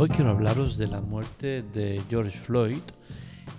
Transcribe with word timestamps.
Hoy 0.00 0.08
quiero 0.08 0.30
hablaros 0.30 0.78
de 0.78 0.86
la 0.86 1.00
muerte 1.00 1.62
de 1.62 2.00
George 2.08 2.38
Floyd 2.38 2.78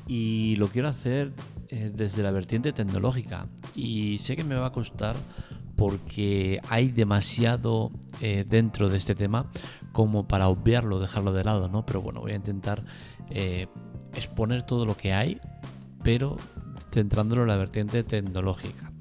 y 0.08 0.56
lo 0.56 0.70
quiero 0.70 0.88
hacer 0.88 1.34
eh, 1.68 1.92
desde 1.94 2.24
la 2.24 2.32
vertiente 2.32 2.72
tecnológica. 2.72 3.48
Y 3.76 4.20
sé 4.20 4.38
que 4.38 4.46
me 4.46 4.56
va 4.56 4.68
a 4.68 4.72
costar 4.72 5.18
porque 5.76 6.62
hay 6.70 6.88
demasiado 6.92 7.92
eh, 8.22 8.46
dentro 8.50 8.88
de 8.88 8.98
este 8.98 9.16
tema 9.16 9.52
como 9.92 10.30
para 10.30 10.48
obviarlo, 10.48 11.02
dejarlo 11.02 11.34
de 11.34 11.44
lado, 11.44 11.68
¿no? 11.68 11.86
Pero 11.86 12.02
bueno, 12.02 12.22
voy 12.22 12.32
a 12.32 12.36
intentar 12.36 12.86
eh, 13.32 13.68
exponer 14.16 14.64
todo 14.64 14.86
lo 14.86 14.96
que 14.96 15.12
hay, 15.12 15.42
pero 16.04 16.38
centrándolo 16.94 17.42
en 17.42 17.50
la 17.50 17.58
vertiente 17.58 18.02
tecnológica. 18.06 18.94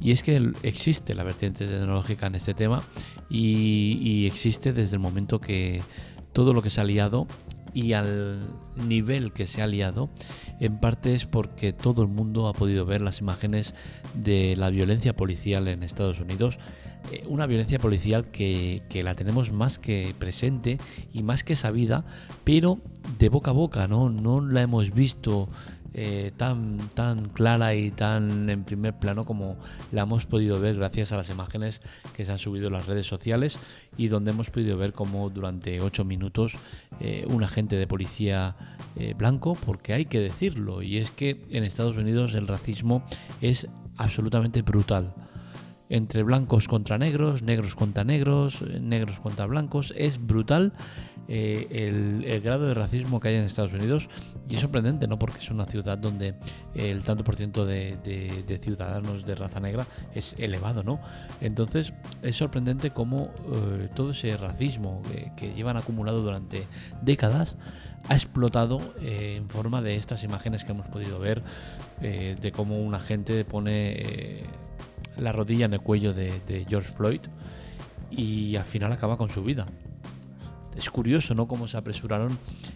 Y 0.00 0.12
es 0.12 0.22
que 0.22 0.50
existe 0.62 1.14
la 1.14 1.24
vertiente 1.24 1.66
tecnológica 1.66 2.26
en 2.26 2.36
este 2.36 2.54
tema 2.54 2.82
y, 3.28 4.26
existe 4.26 4.72
desde 4.72 4.96
el 4.96 5.00
momento 5.00 5.40
que 5.40 5.82
todo 6.32 6.52
lo 6.52 6.62
que 6.62 6.70
se 6.70 6.80
ha 6.80 6.84
liado 6.84 7.26
y 7.72 7.92
al 7.92 8.40
nivel 8.76 9.32
que 9.32 9.46
se 9.46 9.62
ha 9.62 9.66
liado, 9.66 10.10
en 10.58 10.78
parte 10.78 11.14
es 11.14 11.26
porque 11.26 11.72
todo 11.72 12.02
el 12.02 12.08
mundo 12.08 12.48
ha 12.48 12.52
podido 12.52 12.84
ver 12.84 13.00
las 13.00 13.20
imágenes 13.20 13.74
de 14.14 14.56
la 14.56 14.70
violencia 14.70 15.14
policial 15.14 15.68
en 15.68 15.82
Estados 15.82 16.20
Unidos. 16.20 16.58
Eh, 17.12 17.24
una 17.28 17.46
violencia 17.46 17.78
policial 17.78 18.26
que, 18.30 18.82
que, 18.90 19.02
la 19.02 19.14
tenemos 19.14 19.52
más 19.52 19.78
que 19.78 20.14
presente 20.18 20.78
y 21.12 21.22
más 21.22 21.44
que 21.44 21.54
sabida, 21.54 22.04
pero 22.44 22.78
de 23.18 23.28
boca 23.28 23.52
a 23.52 23.54
boca, 23.54 23.88
¿no? 23.88 24.10
No 24.10 24.40
la 24.40 24.62
hemos 24.62 24.92
visto 24.92 25.48
eh, 25.92 26.32
tan, 26.36 26.78
tan 26.94 27.30
clara 27.30 27.74
y 27.74 27.90
tan 27.90 28.48
en 28.48 28.64
primer 28.64 28.98
plano 28.98 29.24
como 29.24 29.56
la 29.90 30.02
hemos 30.02 30.24
podido 30.26 30.60
ver 30.60 30.76
gracias 30.76 31.12
a 31.12 31.16
las 31.16 31.30
imágenes 31.30 31.82
que 32.16 32.24
se 32.24 32.30
han 32.30 32.38
subido 32.38 32.68
en 32.68 32.74
las 32.74 32.86
redes 32.86 33.06
sociales 33.06 33.90
y 33.96 34.08
donde 34.08 34.30
hemos 34.30 34.50
podido 34.50 34.78
ver 34.78 34.92
como 34.92 35.30
durante 35.30 35.80
8 35.80 36.04
minutos 36.04 36.52
eh, 37.00 37.24
un 37.28 37.42
agente 37.42 37.76
de 37.76 37.86
policía 37.86 38.56
eh, 38.96 39.14
blanco, 39.14 39.54
porque 39.66 39.92
hay 39.92 40.06
que 40.06 40.20
decirlo, 40.20 40.82
y 40.82 40.98
es 40.98 41.10
que 41.10 41.42
en 41.50 41.64
Estados 41.64 41.96
Unidos 41.96 42.34
el 42.34 42.46
racismo 42.46 43.04
es 43.40 43.66
absolutamente 43.96 44.62
brutal 44.62 45.14
entre 45.90 46.22
blancos 46.22 46.68
contra 46.68 46.98
negros, 46.98 47.42
negros 47.42 47.74
contra 47.74 48.04
negros, 48.04 48.62
negros 48.80 49.18
contra 49.18 49.46
blancos. 49.46 49.92
Es 49.96 50.24
brutal 50.24 50.72
eh, 51.32 52.24
el, 52.26 52.40
grado 52.40 52.66
de 52.66 52.74
racismo 52.74 53.20
que 53.20 53.28
hay 53.28 53.36
en 53.36 53.44
Estados 53.44 53.72
Unidos 53.72 54.08
y 54.48 54.56
es 54.56 54.60
sorprendente, 54.60 55.06
¿no? 55.06 55.16
Porque 55.16 55.38
es 55.38 55.48
una 55.50 55.64
ciudad 55.64 55.96
donde 55.96 56.34
el 56.74 57.04
tanto 57.04 57.22
por 57.22 57.36
ciento 57.36 57.64
de, 57.64 58.58
ciudadanos 58.60 59.24
de 59.24 59.36
raza 59.36 59.60
negra 59.60 59.86
es 60.12 60.34
elevado, 60.38 60.82
¿no? 60.82 61.00
Entonces 61.40 61.92
es 62.22 62.34
sorprendente 62.34 62.90
cómo 62.90 63.30
eh, 63.54 63.88
todo 63.94 64.10
ese 64.10 64.36
racismo 64.36 65.02
que, 65.36 65.54
llevan 65.54 65.76
acumulado 65.76 66.20
durante 66.20 66.62
décadas 67.02 67.56
ha 68.08 68.14
explotado 68.14 68.78
eh, 69.00 69.36
en 69.36 69.48
forma 69.48 69.82
de 69.82 69.94
estas 69.94 70.24
imágenes 70.24 70.64
que 70.64 70.72
hemos 70.72 70.88
podido 70.88 71.20
ver 71.20 71.42
de 72.00 72.50
cómo 72.50 72.80
una 72.80 72.98
gente 72.98 73.44
pone 73.44 74.42
la 75.16 75.32
rodilla 75.32 75.66
en 75.66 75.74
el 75.74 75.80
cuello 75.80 76.12
de, 76.12 76.66
George 76.68 76.92
Floyd 76.92 77.20
y 78.10 78.56
al 78.56 78.64
final 78.64 78.90
acaba 78.92 79.16
con 79.16 79.30
su 79.30 79.44
vida. 79.44 79.66
Es 80.80 80.88
curioso, 80.88 81.34
¿no? 81.34 81.46
Cómo 81.46 81.68
se 81.68 81.76
apresuraron 81.76 82.30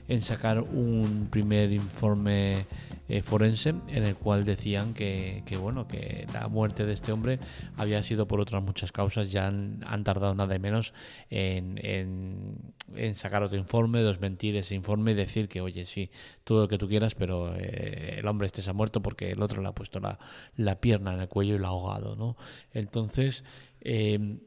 en 0.08 0.20
sacar 0.20 0.60
un 0.60 1.28
primer 1.30 1.72
informe 1.72 2.66
eh, 3.08 3.22
forense 3.22 3.70
en 3.70 4.04
el 4.04 4.14
cual 4.14 4.44
decían 4.44 4.92
que, 4.92 5.42
bueno 5.58 5.88
que 5.88 6.26
la 6.34 6.48
muerte 6.48 6.84
de 6.84 6.92
este 6.92 7.12
hombre 7.12 7.38
había 7.78 8.02
sido 8.02 8.28
por 8.28 8.40
otras 8.40 8.62
muchas 8.62 8.92
causas 8.92 9.32
ya 9.32 9.46
han, 9.46 10.04
tardado 10.04 10.34
nada 10.34 10.52
de 10.52 10.58
menos 10.58 10.92
en, 11.30 11.78
en, 11.82 13.14
sacar 13.14 13.42
otro 13.42 13.58
informe 13.58 14.02
desmentir 14.02 14.54
ese 14.56 14.74
informe 14.74 15.12
y 15.12 15.14
decir 15.14 15.48
que 15.48 15.62
oye 15.62 15.86
sí 15.86 16.10
todo 16.44 16.62
lo 16.62 16.68
que 16.68 16.76
tú 16.76 16.88
quieras 16.88 17.14
pero 17.14 17.54
eh, 17.56 18.16
el 18.18 18.26
hombre 18.26 18.46
este 18.46 18.60
se 18.60 18.68
ha 18.68 18.74
muerto 18.74 19.00
porque 19.00 19.30
el 19.30 19.42
otro 19.42 19.62
le 19.62 19.68
ha 19.68 19.72
puesto 19.72 19.98
la, 19.98 20.18
la 20.56 20.78
pierna 20.78 21.14
en 21.14 21.20
el 21.20 21.28
cuello 21.28 21.54
y 21.54 21.58
lo 21.58 21.66
ha 21.66 21.70
ahogado 21.70 22.16
no 22.16 22.36
entonces 22.72 23.44
eh, 23.80 24.38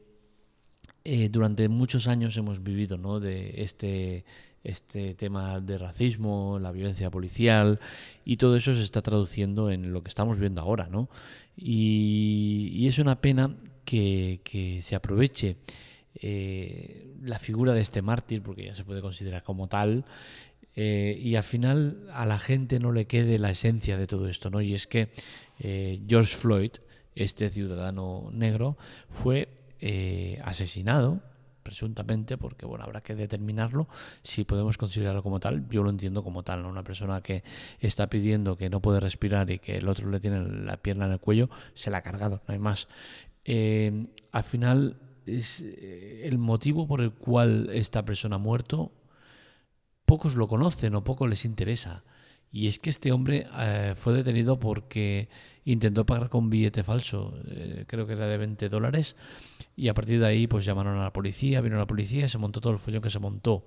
durante 1.30 1.68
muchos 1.68 2.06
años 2.06 2.36
hemos 2.36 2.62
vivido 2.62 2.98
¿no? 2.98 3.18
de 3.18 3.62
este 3.62 4.24
este 4.64 5.14
tema 5.14 5.60
de 5.60 5.78
racismo, 5.78 6.58
la 6.60 6.72
violencia 6.72 7.10
policial 7.10 7.80
y 8.24 8.36
todo 8.36 8.56
eso 8.56 8.74
se 8.74 8.82
está 8.82 9.02
traduciendo 9.02 9.70
en 9.70 9.92
lo 9.92 10.02
que 10.02 10.08
estamos 10.08 10.38
viendo 10.38 10.60
ahora, 10.60 10.88
¿no? 10.88 11.08
Y, 11.56 12.86
es 12.86 12.98
una 12.98 13.20
pena 13.20 13.56
que, 13.84 14.78
se 14.82 14.94
aproveche 14.94 15.56
eh, 16.14 17.14
la 17.22 17.38
figura 17.38 17.72
de 17.72 17.80
este 17.80 18.02
mártir, 18.02 18.42
porque 18.42 18.64
ya 18.64 18.74
se 18.74 18.84
puede 18.84 19.00
considerar 19.00 19.42
como 19.42 19.68
tal, 19.68 20.04
eh, 20.76 21.18
y 21.20 21.34
al 21.34 21.42
final 21.42 22.06
a 22.12 22.26
la 22.26 22.38
gente 22.38 22.78
no 22.78 22.92
le 22.92 23.06
quede 23.06 23.38
la 23.38 23.50
esencia 23.50 23.96
de 23.96 24.06
todo 24.06 24.28
esto, 24.28 24.50
¿no? 24.50 24.60
Y 24.60 24.74
es 24.74 24.86
que 24.86 25.10
eh, 25.60 26.00
George 26.06 26.36
Floyd, 26.36 26.72
este 27.14 27.50
ciudadano 27.50 28.30
negro, 28.32 28.76
fue 29.08 29.48
asesinado 30.44 31.22
presuntamente, 31.68 32.38
porque 32.38 32.64
bueno, 32.64 32.84
habrá 32.84 33.02
que 33.02 33.14
determinarlo 33.14 33.88
si 34.22 34.44
podemos 34.44 34.78
considerarlo 34.78 35.22
como 35.22 35.38
tal. 35.38 35.68
Yo 35.68 35.82
lo 35.82 35.90
entiendo 35.90 36.24
como 36.24 36.42
tal, 36.42 36.62
¿no? 36.62 36.70
Una 36.70 36.82
persona 36.82 37.20
que 37.20 37.44
está 37.78 38.08
pidiendo 38.08 38.56
que 38.56 38.70
no 38.70 38.80
puede 38.80 39.00
respirar 39.00 39.50
y 39.50 39.58
que 39.58 39.76
el 39.76 39.86
otro 39.86 40.08
le 40.08 40.18
tiene 40.18 40.40
la 40.64 40.78
pierna 40.78 41.04
en 41.04 41.12
el 41.12 41.20
cuello, 41.20 41.50
se 41.74 41.90
la 41.90 41.98
ha 41.98 42.02
cargado, 42.02 42.40
no 42.48 42.54
hay 42.54 42.58
más. 42.58 42.88
Eh, 43.44 44.06
al 44.32 44.44
final 44.44 44.96
es 45.26 45.60
eh, 45.60 46.22
el 46.24 46.38
motivo 46.38 46.88
por 46.88 47.02
el 47.02 47.12
cual 47.12 47.68
esta 47.74 48.02
persona 48.02 48.36
ha 48.36 48.38
muerto, 48.38 48.90
pocos 50.06 50.36
lo 50.36 50.48
conocen 50.48 50.94
o 50.94 51.04
poco 51.04 51.26
les 51.26 51.44
interesa. 51.44 52.02
Y 52.50 52.66
es 52.66 52.78
que 52.78 52.90
este 52.90 53.12
hombre 53.12 53.46
eh, 53.58 53.94
fue 53.96 54.14
detenido 54.14 54.58
porque 54.58 55.28
intentó 55.64 56.06
pagar 56.06 56.30
con 56.30 56.48
billete 56.48 56.82
falso, 56.82 57.34
eh, 57.46 57.84
creo 57.86 58.06
que 58.06 58.14
era 58.14 58.26
de 58.26 58.38
20 58.38 58.68
dólares, 58.70 59.16
y 59.76 59.88
a 59.88 59.94
partir 59.94 60.18
de 60.18 60.26
ahí 60.26 60.46
pues 60.46 60.64
llamaron 60.64 60.96
a 60.98 61.04
la 61.04 61.12
policía, 61.12 61.60
vino 61.60 61.76
la 61.76 61.86
policía 61.86 62.24
y 62.24 62.28
se 62.28 62.38
montó 62.38 62.60
todo 62.60 62.72
el 62.72 62.78
follón 62.78 63.02
que 63.02 63.10
se 63.10 63.18
montó. 63.18 63.66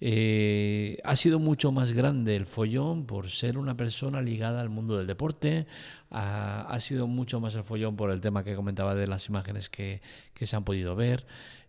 Eh, 0.00 0.98
ha 1.04 1.14
sido 1.14 1.38
mucho 1.38 1.70
más 1.70 1.92
grande 1.92 2.34
el 2.34 2.44
follón 2.44 3.06
por 3.06 3.30
ser 3.30 3.56
una 3.56 3.76
persona 3.76 4.20
ligada 4.20 4.60
al 4.60 4.68
mundo 4.68 4.98
del 4.98 5.06
deporte, 5.06 5.68
ha, 6.10 6.76
sido 6.80 7.06
mucho 7.06 7.40
más 7.40 7.54
el 7.54 7.62
follón 7.62 7.94
por 7.94 8.10
el 8.10 8.20
tema 8.20 8.42
que 8.42 8.56
comentaba 8.56 8.96
de 8.96 9.06
las 9.06 9.28
imágenes 9.28 9.70
que, 9.70 10.02
que 10.34 10.46
se 10.46 10.56
han 10.56 10.64
podido 10.64 10.96
ver, 10.96 11.24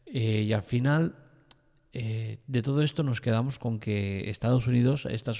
y 0.05 0.51
al 0.51 0.63
final 0.63 1.15
de 1.93 2.61
todo 2.63 2.81
esto 2.81 3.03
nos 3.03 3.21
quedamos 3.21 3.59
con 3.59 3.79
que 3.79 4.27
Estados 4.31 4.65
Unidos 4.65 5.05
está 5.05 5.31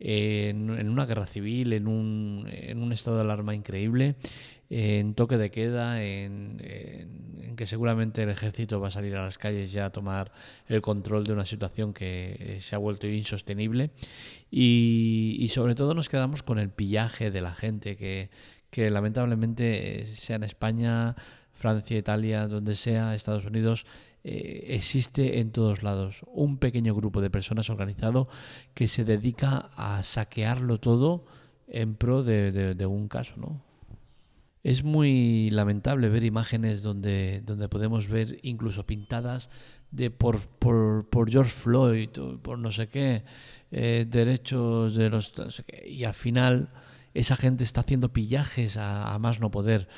en, 0.00 0.88
una 0.88 1.04
guerra 1.04 1.26
civil, 1.26 1.74
en 1.74 1.86
un, 1.86 2.48
en 2.50 2.82
un, 2.82 2.92
estado 2.92 3.16
de 3.16 3.22
alarma 3.22 3.54
increíble, 3.54 4.16
en 4.70 5.14
toque 5.14 5.36
de 5.36 5.50
queda, 5.50 6.02
en, 6.02 7.54
que 7.56 7.66
seguramente 7.66 8.22
el 8.22 8.30
ejército 8.30 8.80
va 8.80 8.88
a 8.88 8.90
salir 8.90 9.14
a 9.16 9.22
las 9.22 9.36
calles 9.36 9.72
ya 9.72 9.86
a 9.86 9.90
tomar 9.90 10.32
el 10.68 10.80
control 10.80 11.24
de 11.24 11.34
una 11.34 11.44
situación 11.44 11.92
que 11.92 12.58
se 12.60 12.74
ha 12.74 12.78
vuelto 12.78 13.06
insostenible. 13.06 13.90
Y, 14.50 15.46
sobre 15.52 15.74
todo 15.74 15.94
nos 15.94 16.08
quedamos 16.08 16.42
con 16.42 16.58
el 16.58 16.70
pillaje 16.70 17.30
de 17.30 17.42
la 17.42 17.54
gente 17.54 17.96
que, 17.96 18.30
que 18.70 18.90
lamentablemente 18.90 20.06
sea 20.06 20.36
en 20.36 20.44
España, 20.44 21.14
Francia, 21.52 21.98
Italia, 21.98 22.48
donde 22.48 22.74
sea, 22.74 23.14
Estados 23.14 23.44
Unidos, 23.44 23.84
eh, 24.22 24.66
existe 24.74 25.40
en 25.40 25.50
todos 25.50 25.82
lados 25.82 26.20
un 26.26 26.58
pequeño 26.58 26.94
grupo 26.94 27.22
de 27.22 27.30
personas 27.30 27.70
organizado 27.70 28.28
que 28.74 28.86
se 28.86 29.04
dedica 29.04 29.70
a 29.76 30.02
saquearlo 30.02 30.78
todo 30.78 31.24
en 31.68 31.94
pro 31.94 32.22
de, 32.22 32.86
un 32.86 33.08
caso, 33.08 33.34
¿no? 33.36 33.62
Es 34.62 34.84
muy 34.84 35.48
lamentable 35.50 36.10
ver 36.10 36.24
imágenes 36.24 36.82
donde, 36.82 37.40
donde 37.46 37.70
podemos 37.70 38.08
ver 38.08 38.38
incluso 38.42 38.84
pintadas 38.84 39.48
de 39.90 40.10
por, 40.10 40.38
por, 40.58 41.08
por 41.08 41.30
George 41.30 41.52
Floyd, 41.52 42.10
por 42.42 42.58
no 42.58 42.70
sé 42.70 42.88
qué, 42.88 43.24
eh, 43.70 44.04
derechos 44.06 44.96
de 44.96 45.08
los... 45.08 45.32
y 45.86 46.04
al 46.04 46.14
final 46.14 46.68
esa 47.14 47.36
gente 47.36 47.64
está 47.64 47.80
haciendo 47.80 48.12
pillajes 48.12 48.76
a 48.76 49.18
más 49.18 49.40
no 49.40 49.50
poder 49.50 49.88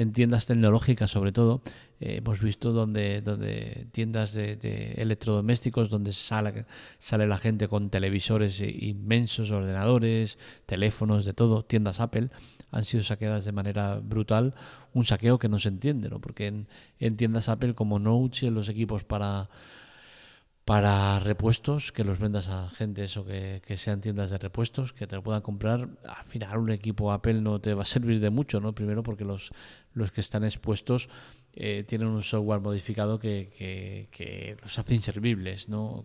en 0.00 0.12
tiendas 0.14 0.46
tecnológicas 0.46 1.10
sobre 1.10 1.30
todo. 1.30 1.60
Eh, 2.00 2.16
hemos 2.16 2.40
visto 2.40 2.72
donde, 2.72 3.20
donde 3.20 3.86
tiendas 3.92 4.32
de, 4.32 4.94
electrodomésticos 4.96 5.90
donde 5.90 6.14
sale, 6.14 6.64
sale 6.98 7.26
la 7.26 7.36
gente 7.36 7.68
con 7.68 7.90
televisores 7.90 8.62
inmensos, 8.62 9.50
ordenadores, 9.50 10.38
teléfonos, 10.64 11.26
de 11.26 11.34
todo, 11.34 11.64
tiendas 11.64 12.00
Apple, 12.00 12.30
han 12.70 12.84
sido 12.86 13.02
saqueadas 13.02 13.44
de 13.44 13.52
manera 13.52 14.00
brutal. 14.02 14.54
Un 14.94 15.04
saqueo 15.04 15.38
que 15.38 15.50
no 15.50 15.58
se 15.58 15.68
entiende, 15.68 16.08
¿no? 16.08 16.18
porque 16.18 16.46
en, 16.46 16.66
en 16.98 17.18
tiendas 17.18 17.50
Apple 17.50 17.74
como 17.74 17.98
Notes, 17.98 18.50
los 18.50 18.70
equipos 18.70 19.04
para 19.04 19.50
para 20.70 21.18
repuestos, 21.18 21.90
que 21.90 22.04
los 22.04 22.20
vendas 22.20 22.46
a 22.46 22.70
gente, 22.70 23.02
eso, 23.02 23.24
que, 23.24 23.60
sean 23.76 24.00
tiendas 24.00 24.30
de 24.30 24.38
repuestos, 24.38 24.92
que 24.92 25.08
te 25.08 25.16
lo 25.16 25.22
puedan 25.24 25.42
comprar. 25.42 25.88
Al 26.04 26.24
final 26.26 26.58
un 26.58 26.70
equipo 26.70 27.10
Apple 27.10 27.40
no 27.40 27.60
te 27.60 27.74
va 27.74 27.82
a 27.82 27.84
servir 27.84 28.20
de 28.20 28.30
mucho, 28.30 28.60
¿no? 28.60 28.72
Primero 28.72 29.02
porque 29.02 29.24
los, 29.24 29.50
los 29.94 30.12
que 30.12 30.20
están 30.20 30.44
expuestos 30.44 31.08
eh, 31.54 31.82
tienen 31.88 32.06
un 32.06 32.22
software 32.22 32.60
modificado 32.60 33.18
que, 33.18 34.56
los 34.62 34.78
hace 34.78 34.94
inservibles, 34.94 35.68
¿no? 35.68 36.04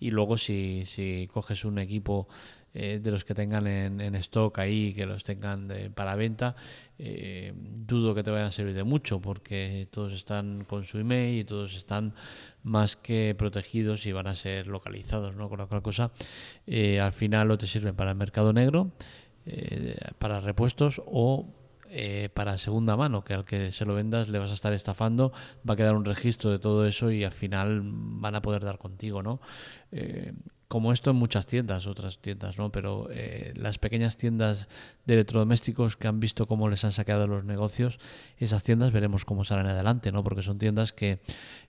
Y 0.00 0.10
luego 0.10 0.36
si, 0.36 0.84
si 0.86 1.28
coges 1.32 1.64
un 1.64 1.78
equipo 1.78 2.28
eh, 2.76 2.98
de 3.00 3.10
los 3.12 3.24
que 3.24 3.34
tengan 3.34 3.68
en, 3.68 4.14
stock 4.16 4.58
ahí, 4.58 4.92
que 4.94 5.06
los 5.06 5.22
tengan 5.22 5.68
para 5.94 6.16
venta, 6.16 6.56
eh, 6.98 7.52
dudo 7.54 8.16
que 8.16 8.24
te 8.24 8.32
vayan 8.32 8.48
a 8.48 8.50
servir 8.50 8.74
de 8.74 8.82
mucho 8.82 9.20
porque 9.20 9.86
todos 9.92 10.12
están 10.12 10.64
con 10.64 10.82
su 10.82 10.98
email 10.98 11.38
y 11.38 11.44
todos 11.44 11.76
están 11.76 12.14
más 12.64 12.96
que 12.96 13.36
protegidos 13.38 14.06
y 14.06 14.12
van 14.12 14.26
a 14.26 14.34
ser 14.34 14.66
localizados, 14.66 15.36
¿no? 15.36 15.48
Con 15.48 15.60
la 15.60 15.66
cual 15.66 15.82
cosa, 15.82 16.10
eh, 16.66 16.98
al 16.98 17.12
final 17.12 17.52
o 17.52 17.58
te 17.58 17.68
sirven 17.68 17.94
para 17.94 18.10
el 18.10 18.16
mercado 18.16 18.52
negro, 18.52 18.90
para 20.18 20.40
repuestos 20.40 21.00
o 21.06 21.46
eh, 21.96 22.28
para 22.28 22.58
segunda 22.58 22.96
mano, 22.96 23.22
que 23.22 23.34
al 23.34 23.44
que 23.44 23.70
se 23.70 23.84
lo 23.84 23.94
vendas 23.94 24.28
le 24.28 24.40
vas 24.40 24.50
a 24.50 24.54
estar 24.54 24.72
estafando, 24.72 25.32
va 25.68 25.74
a 25.74 25.76
quedar 25.76 25.94
un 25.94 26.04
registro 26.04 26.50
de 26.50 26.58
todo 26.58 26.86
eso 26.86 27.12
y 27.12 27.22
al 27.22 27.30
final 27.30 27.82
van 27.84 28.34
a 28.34 28.42
poder 28.42 28.64
dar 28.64 28.78
contigo, 28.78 29.22
¿no? 29.22 29.40
Eh, 29.92 30.32
como 30.74 30.92
esto 30.92 31.10
en 31.10 31.16
muchas 31.16 31.46
tiendas, 31.46 31.86
otras 31.86 32.18
tiendas, 32.18 32.58
¿no? 32.58 32.72
Pero 32.72 33.06
eh, 33.12 33.52
las 33.54 33.78
pequeñas 33.78 34.16
tiendas 34.16 34.68
de 35.06 35.14
electrodomésticos 35.14 35.96
que 35.96 36.08
han 36.08 36.18
visto 36.18 36.48
cómo 36.48 36.68
les 36.68 36.84
han 36.84 36.90
saqueado 36.90 37.28
los 37.28 37.44
negocios, 37.44 38.00
esas 38.38 38.64
tiendas 38.64 38.90
veremos 38.90 39.24
cómo 39.24 39.44
salen 39.44 39.66
adelante, 39.66 40.10
¿no? 40.10 40.24
Porque 40.24 40.42
son 40.42 40.58
tiendas 40.58 40.92
que 40.92 41.20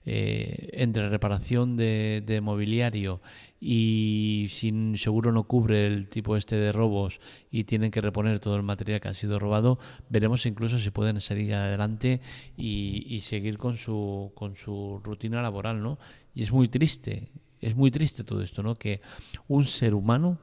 entre 0.04 1.08
reparación 1.08 1.76
de, 1.76 2.20
de 2.26 2.40
mobiliario 2.40 3.20
y 3.60 4.46
sin 4.50 4.96
seguro 4.98 5.30
no 5.30 5.44
cubre 5.44 5.86
el 5.86 6.08
tipo 6.08 6.36
este 6.36 6.56
de 6.56 6.72
robos 6.72 7.20
y 7.50 7.64
tienen 7.64 7.90
que 7.90 8.00
reponer 8.00 8.40
todo 8.40 8.56
el 8.56 8.62
material 8.62 9.00
que 9.00 9.08
ha 9.08 9.14
sido 9.14 9.38
robado, 9.38 9.78
veremos 10.08 10.44
incluso 10.46 10.80
si 10.80 10.90
pueden 10.90 11.20
salir 11.20 11.54
adelante 11.54 12.20
y, 12.56 13.20
seguir 13.20 13.56
con 13.56 13.76
su, 13.76 14.32
con 14.34 14.56
su 14.56 15.00
rutina 15.02 15.42
laboral, 15.42 15.80
¿no? 15.80 15.98
Y 16.34 16.42
es 16.42 16.52
muy 16.52 16.68
triste, 16.68 17.30
es 17.60 17.74
muy 17.74 17.90
triste 17.90 18.24
todo 18.24 18.42
esto, 18.42 18.62
¿no? 18.62 18.74
Que 18.74 19.00
un 19.48 19.64
ser 19.64 19.94
humano 19.94 20.38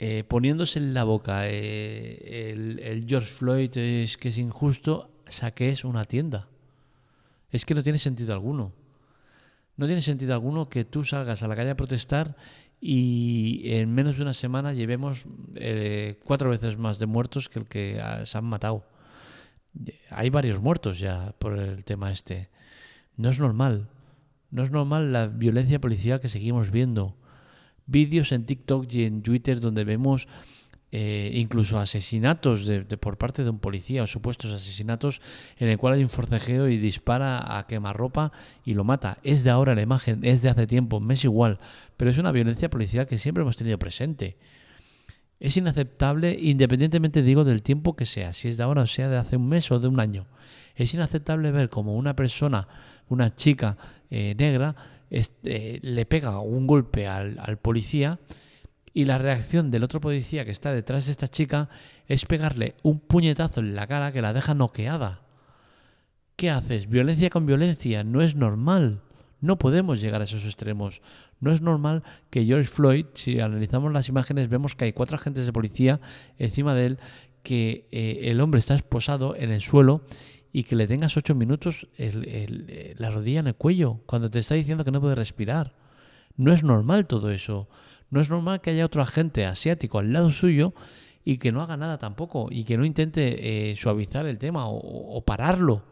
eh, 0.00 0.22
poniéndose 0.22 0.78
en 0.78 0.94
la 0.94 1.02
boca 1.02 1.48
eh, 1.48 2.52
el, 2.52 3.04
George 3.08 3.26
Floyd 3.26 3.76
es 3.76 4.16
que 4.16 4.28
es 4.28 4.38
injusto, 4.38 5.10
saques 5.26 5.84
una 5.84 6.04
tienda. 6.04 6.48
Es 7.50 7.64
que 7.64 7.74
no 7.74 7.82
tiene 7.82 7.98
sentido 7.98 8.32
alguno. 8.32 8.72
No 9.76 9.86
tiene 9.86 10.02
sentido 10.02 10.34
alguno 10.34 10.68
que 10.68 10.84
tú 10.84 11.04
salgas 11.04 11.42
a 11.42 11.48
la 11.48 11.56
calle 11.56 11.70
a 11.70 11.76
protestar 11.76 12.36
y 12.80 13.62
en 13.64 13.92
menos 13.92 14.16
de 14.16 14.22
una 14.22 14.34
semana 14.34 14.72
llevemos 14.72 15.26
eh, 15.56 16.20
cuatro 16.24 16.50
veces 16.50 16.78
más 16.78 16.98
de 16.98 17.06
muertos 17.06 17.48
que 17.48 17.58
el 17.58 17.66
que 17.66 18.00
se 18.24 18.38
han 18.38 18.44
matado. 18.44 18.84
Hay 20.10 20.30
varios 20.30 20.60
muertos 20.60 20.98
ya 20.98 21.34
por 21.38 21.58
el 21.58 21.84
tema 21.84 22.12
este. 22.12 22.50
No 23.16 23.30
es 23.30 23.40
normal. 23.40 23.88
No 24.50 24.62
es 24.64 24.70
normal 24.70 25.12
la 25.12 25.26
violencia 25.26 25.80
policial 25.80 26.20
que 26.20 26.28
seguimos 26.28 26.70
viendo. 26.70 27.16
Vídeos 27.86 28.32
en 28.32 28.46
TikTok 28.46 28.92
y 28.92 29.04
en 29.04 29.22
Twitter 29.22 29.60
donde 29.60 29.84
vemos 29.84 30.28
eh, 30.90 31.32
incluso 31.34 31.78
asesinatos 31.78 32.64
de, 32.64 32.82
por 32.96 33.18
parte 33.18 33.44
de 33.44 33.50
un 33.50 33.58
policía 33.58 34.02
o 34.02 34.06
supuestos 34.06 34.54
asesinatos 34.54 35.20
en 35.58 35.68
el 35.68 35.76
cual 35.76 35.94
hay 35.94 36.02
un 36.02 36.08
forcejeo 36.08 36.66
y 36.66 36.78
dispara 36.78 37.58
a 37.58 37.66
quemarropa 37.66 38.32
y 38.64 38.72
lo 38.72 38.84
mata. 38.84 39.18
Es 39.22 39.44
de 39.44 39.50
ahora 39.50 39.74
la 39.74 39.82
imagen, 39.82 40.24
es 40.24 40.40
de 40.40 40.48
hace 40.48 40.66
tiempo, 40.66 40.98
me 40.98 41.12
es 41.12 41.24
igual, 41.24 41.58
pero 41.98 42.10
es 42.10 42.16
una 42.16 42.32
violencia 42.32 42.70
policial 42.70 43.06
que 43.06 43.18
siempre 43.18 43.42
hemos 43.42 43.56
tenido 43.56 43.78
presente. 43.78 44.38
Es 45.40 45.58
inaceptable 45.58 46.36
independientemente, 46.40 47.22
digo, 47.22 47.44
del 47.44 47.62
tiempo 47.62 47.94
que 47.94 48.06
sea, 48.06 48.32
si 48.32 48.48
es 48.48 48.56
de 48.56 48.62
ahora 48.62 48.82
o 48.82 48.86
sea 48.86 49.08
de 49.08 49.18
hace 49.18 49.36
un 49.36 49.46
mes 49.46 49.70
o 49.70 49.78
de 49.78 49.88
un 49.88 50.00
año. 50.00 50.26
Es 50.74 50.94
inaceptable 50.94 51.50
ver 51.50 51.68
como 51.68 51.96
una 51.96 52.16
persona, 52.16 52.66
una 53.08 53.34
chica 53.34 53.76
eh, 54.10 54.34
negra, 54.38 54.74
este, 55.10 55.80
le 55.82 56.06
pega 56.06 56.38
un 56.40 56.66
golpe 56.66 57.06
al, 57.06 57.58
policía 57.58 58.18
y 58.92 59.04
la 59.04 59.18
reacción 59.18 59.70
del 59.70 59.84
otro 59.84 60.00
policía 60.00 60.44
que 60.44 60.50
está 60.50 60.72
detrás 60.72 61.06
de 61.06 61.12
esta 61.12 61.28
chica 61.28 61.68
es 62.06 62.24
pegarle 62.26 62.74
un 62.82 63.00
puñetazo 63.00 63.60
en 63.60 63.74
la 63.74 63.86
cara 63.86 64.12
que 64.12 64.22
la 64.22 64.32
deja 64.32 64.54
noqueada. 64.54 65.22
¿Qué 66.36 66.50
haces? 66.50 66.88
Violencia 66.88 67.30
con 67.30 67.46
violencia. 67.46 68.04
No 68.04 68.22
es 68.22 68.34
normal. 68.34 69.02
No 69.40 69.58
podemos 69.58 70.00
llegar 70.00 70.20
a 70.20 70.24
esos 70.24 70.44
extremos. 70.44 71.02
No 71.40 71.52
es 71.52 71.60
normal 71.60 72.02
que 72.30 72.44
George 72.44 72.68
Floyd, 72.68 73.06
si 73.14 73.40
analizamos 73.40 73.92
las 73.92 74.08
imágenes, 74.08 74.48
vemos 74.48 74.74
que 74.74 74.86
hay 74.86 74.92
cuatro 74.92 75.16
agentes 75.16 75.46
de 75.46 75.52
policía 75.52 76.00
encima 76.38 76.74
de 76.74 76.86
él, 76.86 76.98
que 77.42 77.88
eh, 77.92 78.20
el 78.24 78.40
hombre 78.40 78.58
está 78.58 78.74
esposado 78.74 79.36
en 79.36 79.50
el 79.50 79.60
suelo 79.60 80.02
y 80.52 80.64
que 80.64 80.76
le 80.76 80.86
tengas 80.86 81.16
ocho 81.16 81.34
minutos 81.34 81.86
la 81.98 83.10
rodilla 83.10 83.40
en 83.40 83.48
el 83.48 83.54
cuello 83.54 84.00
cuando 84.06 84.30
te 84.30 84.38
está 84.38 84.54
diciendo 84.54 84.84
que 84.84 84.90
no 84.90 85.00
puede 85.00 85.14
respirar. 85.14 85.74
No 86.36 86.52
es 86.52 86.62
normal 86.62 87.06
todo 87.06 87.30
eso. 87.30 87.68
No 88.10 88.20
es 88.20 88.30
normal 88.30 88.60
que 88.60 88.70
haya 88.70 88.86
otro 88.86 89.02
agente 89.02 89.44
asiático 89.44 89.98
al 89.98 90.12
lado 90.12 90.30
suyo 90.30 90.72
y 91.24 91.38
que 91.38 91.52
no 91.52 91.60
haga 91.60 91.76
nada 91.76 91.98
tampoco 91.98 92.48
y 92.50 92.64
que 92.64 92.78
no 92.78 92.86
intente 92.86 93.70
eh, 93.70 93.76
suavizar 93.76 94.24
el 94.26 94.38
tema 94.38 94.64
o, 94.66 95.22
pararlo. 95.26 95.82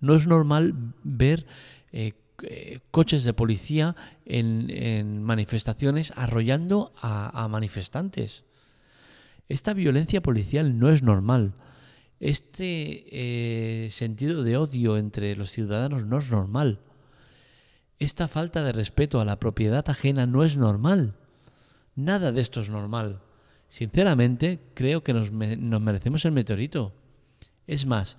No 0.00 0.14
es 0.14 0.26
normal 0.26 0.74
ver 1.02 1.46
eh, 1.92 2.14
eh, 2.42 2.80
coches 2.90 3.24
de 3.24 3.34
policía 3.34 3.94
en, 4.24 5.22
manifestaciones 5.22 6.12
arrollando 6.16 6.92
a, 7.02 7.46
manifestantes. 7.48 8.44
Esta 9.48 9.74
violencia 9.74 10.22
policial 10.22 10.78
no 10.78 10.90
es 10.90 11.02
normal. 11.02 11.52
Este 12.18 13.88
sentido 13.90 14.42
de 14.42 14.56
odio 14.56 14.96
entre 14.96 15.36
los 15.36 15.50
ciudadanos 15.50 16.04
no 16.06 16.18
es 16.18 16.30
normal. 16.30 16.80
Esta 17.98 18.28
falta 18.28 18.62
de 18.62 18.72
respeto 18.72 19.20
a 19.20 19.24
la 19.24 19.38
propiedad 19.38 19.88
ajena 19.88 20.26
no 20.26 20.44
es 20.44 20.56
normal. 20.56 21.14
Nada 21.94 22.30
de 22.30 22.42
esto 22.42 22.60
es 22.60 22.68
normal. 22.68 23.20
Sinceramente, 23.68 24.60
creo 24.74 25.02
que 25.02 25.12
nos, 25.12 25.32
merecemos 25.32 26.24
el 26.24 26.32
meteorito. 26.32 26.92
Es 27.66 27.86
más, 27.86 28.18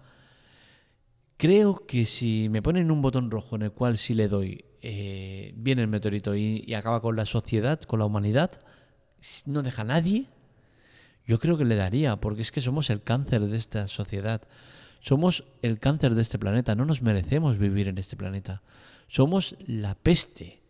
creo 1.37 1.85
que 1.85 2.05
si 2.05 2.49
me 2.49 2.61
ponen 2.61 2.91
un 2.91 3.01
botón 3.01 3.31
rojo 3.31 3.55
en 3.55 3.61
el 3.63 3.71
cual 3.71 3.97
si 3.97 4.13
le 4.13 4.27
doy, 4.27 4.65
eh, 4.81 5.53
viene 5.55 5.83
el 5.83 5.87
meteorito 5.87 6.35
y, 6.35 6.63
y, 6.65 6.73
acaba 6.73 7.01
con 7.01 7.15
la 7.15 7.25
sociedad, 7.25 7.79
con 7.81 7.99
la 7.99 8.05
humanidad, 8.05 8.51
no 9.45 9.61
deja 9.61 9.83
a 9.83 9.85
nadie, 9.85 10.27
yo 11.27 11.39
creo 11.39 11.57
que 11.57 11.65
le 11.65 11.75
daría, 11.75 12.15
porque 12.15 12.41
es 12.41 12.53
que 12.53 12.61
somos 12.61 12.89
el 12.89 13.03
cáncer 13.03 13.41
de 13.41 13.57
esta 13.57 13.87
sociedad. 13.87 14.47
Somos 15.01 15.43
el 15.61 15.77
cáncer 15.77 16.15
de 16.15 16.21
este 16.21 16.39
planeta. 16.39 16.73
No 16.73 16.85
nos 16.85 17.01
merecemos 17.01 17.57
vivir 17.57 17.89
en 17.89 17.97
este 17.97 18.15
planeta. 18.15 18.63
Somos 19.09 19.57
la 19.67 19.95
peste. 19.95 20.61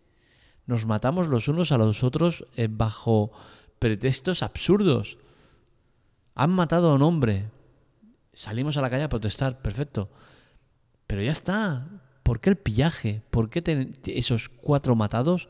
Nos 0.65 0.87
matamos 0.87 1.27
los 1.27 1.47
unos 1.47 1.71
a 1.71 1.77
los 1.77 2.03
otros 2.03 2.43
eh, 2.55 2.67
bajo 2.69 3.31
pretextos 3.77 4.41
absurdos. 4.41 5.19
Han 6.33 6.49
matado 6.49 6.89
a 6.89 6.95
un 6.95 7.03
hombre. 7.03 7.51
Salimos 8.33 8.77
a 8.77 8.81
la 8.81 8.89
calle 8.89 9.03
a 9.03 9.09
protestar, 9.09 9.61
perfecto. 9.61 10.09
Pero 11.05 11.21
ya 11.21 11.31
está. 11.31 11.87
¿Por 12.23 12.41
qué 12.41 12.49
el 12.49 12.57
pillaje? 12.57 13.21
¿Por 13.29 13.51
qué 13.51 13.91
esos 14.07 14.49
cuatro 14.49 14.95
matados 14.95 15.49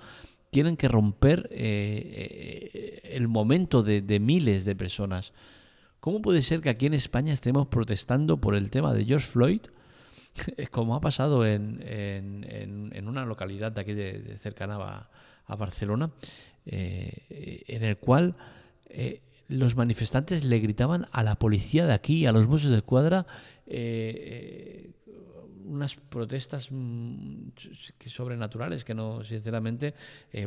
tienen 0.50 0.77
que 0.77 0.88
romper 0.88 1.50
eh, 1.51 2.72
eh, 2.74 3.10
el 3.16 3.27
momento 3.27 3.84
de, 3.84 4.01
de 4.01 4.20
miles 4.20 4.66
de 4.66 4.75
personas? 4.75 5.34
¿Cómo 6.00 6.22
puede 6.22 6.42
ser 6.42 6.62
que 6.62 6.70
aquí 6.70 6.86
en 6.86 6.94
España 6.94 7.34
estemos 7.34 7.68
protestando 7.68 8.38
por 8.38 8.56
el 8.56 8.70
tema 8.70 8.94
de 8.94 9.06
George 9.06 9.27
Floyd 9.27 9.62
como 10.72 10.96
ha 10.96 11.01
pasado 11.01 11.46
en, 11.46 11.84
en, 11.84 13.08
una 13.08 13.25
localidad 13.25 13.72
de 13.72 13.82
aquí 13.82 13.94
de, 13.94 14.38
cercana 14.39 15.10
a, 15.48 15.56
Barcelona, 15.56 16.12
eh, 16.66 17.63
en 17.68 17.84
el 17.84 17.98
cual 17.98 18.36
los 19.48 19.75
manifestantes 19.75 20.44
le 20.44 20.60
gritaban 20.60 21.08
a 21.12 21.24
la 21.24 21.36
policía 21.36 21.86
de 21.86 21.94
aquí, 21.94 22.25
a 22.25 22.32
los 22.32 22.48
buses 22.48 22.70
de 22.70 22.82
cuadra, 22.82 23.25
unas 25.68 25.96
protestas 25.96 26.70
mm, 26.72 27.50
sobrenaturales 28.06 28.84
que 28.84 28.96
no, 28.96 29.24
sinceramente, 29.24 29.94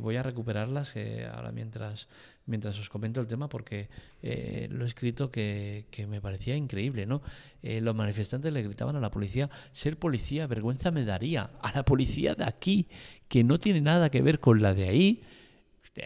voy 0.00 0.16
a 0.16 0.22
recuperarlas 0.22 0.94
ahora 1.32 1.52
mientras 1.52 2.08
mientras 2.50 2.78
os 2.78 2.90
comento 2.90 3.20
el 3.20 3.26
tema 3.26 3.48
porque 3.48 3.88
eh, 4.22 4.68
lo 4.70 4.84
he 4.84 4.86
escrito 4.86 5.30
que, 5.30 5.86
me 6.08 6.20
parecía 6.20 6.56
increíble, 6.56 7.06
¿no? 7.06 7.22
Eh, 7.62 7.80
los 7.80 7.94
manifestantes 7.94 8.52
le 8.52 8.62
gritaban 8.62 8.96
a 8.96 9.00
la 9.00 9.10
policía, 9.10 9.48
ser 9.70 9.98
policía, 9.98 10.46
vergüenza 10.46 10.90
me 10.90 11.04
daría. 11.04 11.50
A 11.62 11.72
la 11.72 11.84
policía 11.84 12.34
de 12.34 12.44
aquí, 12.44 12.88
que 13.28 13.44
no 13.44 13.58
tiene 13.58 13.80
nada 13.80 14.10
que 14.10 14.20
ver 14.20 14.40
con 14.40 14.60
la 14.60 14.74
de 14.74 14.88
ahí, 14.88 15.22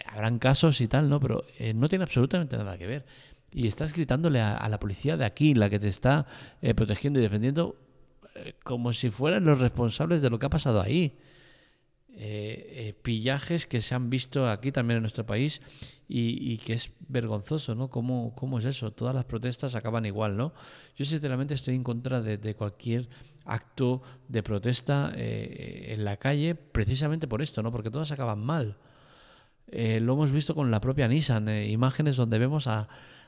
habrán 0.05 0.39
casos 0.39 0.79
y 0.81 0.87
tal, 0.87 1.09
¿no? 1.09 1.19
Pero 1.19 1.45
eh, 1.59 1.73
no 1.73 1.89
tiene 1.89 2.03
absolutamente 2.03 2.57
nada 2.57 2.77
que 2.77 2.87
ver. 2.87 3.05
Y 3.51 3.67
estás 3.67 3.93
gritándole 3.93 4.41
a, 4.41 4.67
la 4.67 4.79
policía 4.79 5.15
de 5.15 5.23
aquí, 5.23 5.53
la 5.53 5.69
que 5.69 5.79
te 5.79 5.87
está 5.87 6.27
protegiendo 6.75 7.19
y 7.19 7.23
defendiendo, 7.23 7.77
como 8.63 8.93
si 8.93 9.09
fueran 9.09 9.45
los 9.45 9.59
responsables 9.59 10.21
de 10.21 10.29
lo 10.29 10.39
que 10.39 10.45
ha 10.45 10.49
pasado 10.49 10.81
ahí. 10.81 11.17
eh, 12.17 12.93
pillajes 13.01 13.67
que 13.67 13.81
se 13.81 13.93
han 13.93 14.09
visto 14.09 14.49
aquí 14.49 14.71
también 14.71 14.97
en 14.97 15.03
nuestro 15.03 15.25
país 15.25 15.61
y, 16.07 16.57
que 16.59 16.73
es 16.73 16.91
vergonzoso, 17.09 17.75
¿no? 17.75 17.89
¿Cómo, 17.89 18.33
¿Cómo, 18.35 18.59
es 18.59 18.65
eso? 18.65 18.91
Todas 18.91 19.13
las 19.13 19.25
protestas 19.25 19.75
acaban 19.75 20.05
igual, 20.05 20.37
¿no? 20.37 20.53
Yo 20.95 21.03
sinceramente 21.03 21.53
estoy 21.53 21.75
en 21.75 21.83
contra 21.83 22.21
de, 22.21 22.55
cualquier 22.55 23.09
acto 23.43 24.01
de 24.29 24.43
protesta 24.43 25.11
en 25.15 26.05
la 26.05 26.17
calle 26.17 26.55
precisamente 26.55 27.27
por 27.27 27.41
esto, 27.41 27.61
¿no? 27.63 27.71
Porque 27.71 27.91
todas 27.91 28.11
acaban 28.11 28.39
mal. 28.39 28.77
lo 29.71 30.13
hemos 30.13 30.31
visto 30.31 30.55
con 30.55 30.71
la 30.71 30.79
propia 30.79 31.07
Nissan, 31.07 31.49
imágenes 31.49 32.15
donde 32.15 32.39
vemos 32.39 32.67
a, 32.67 32.87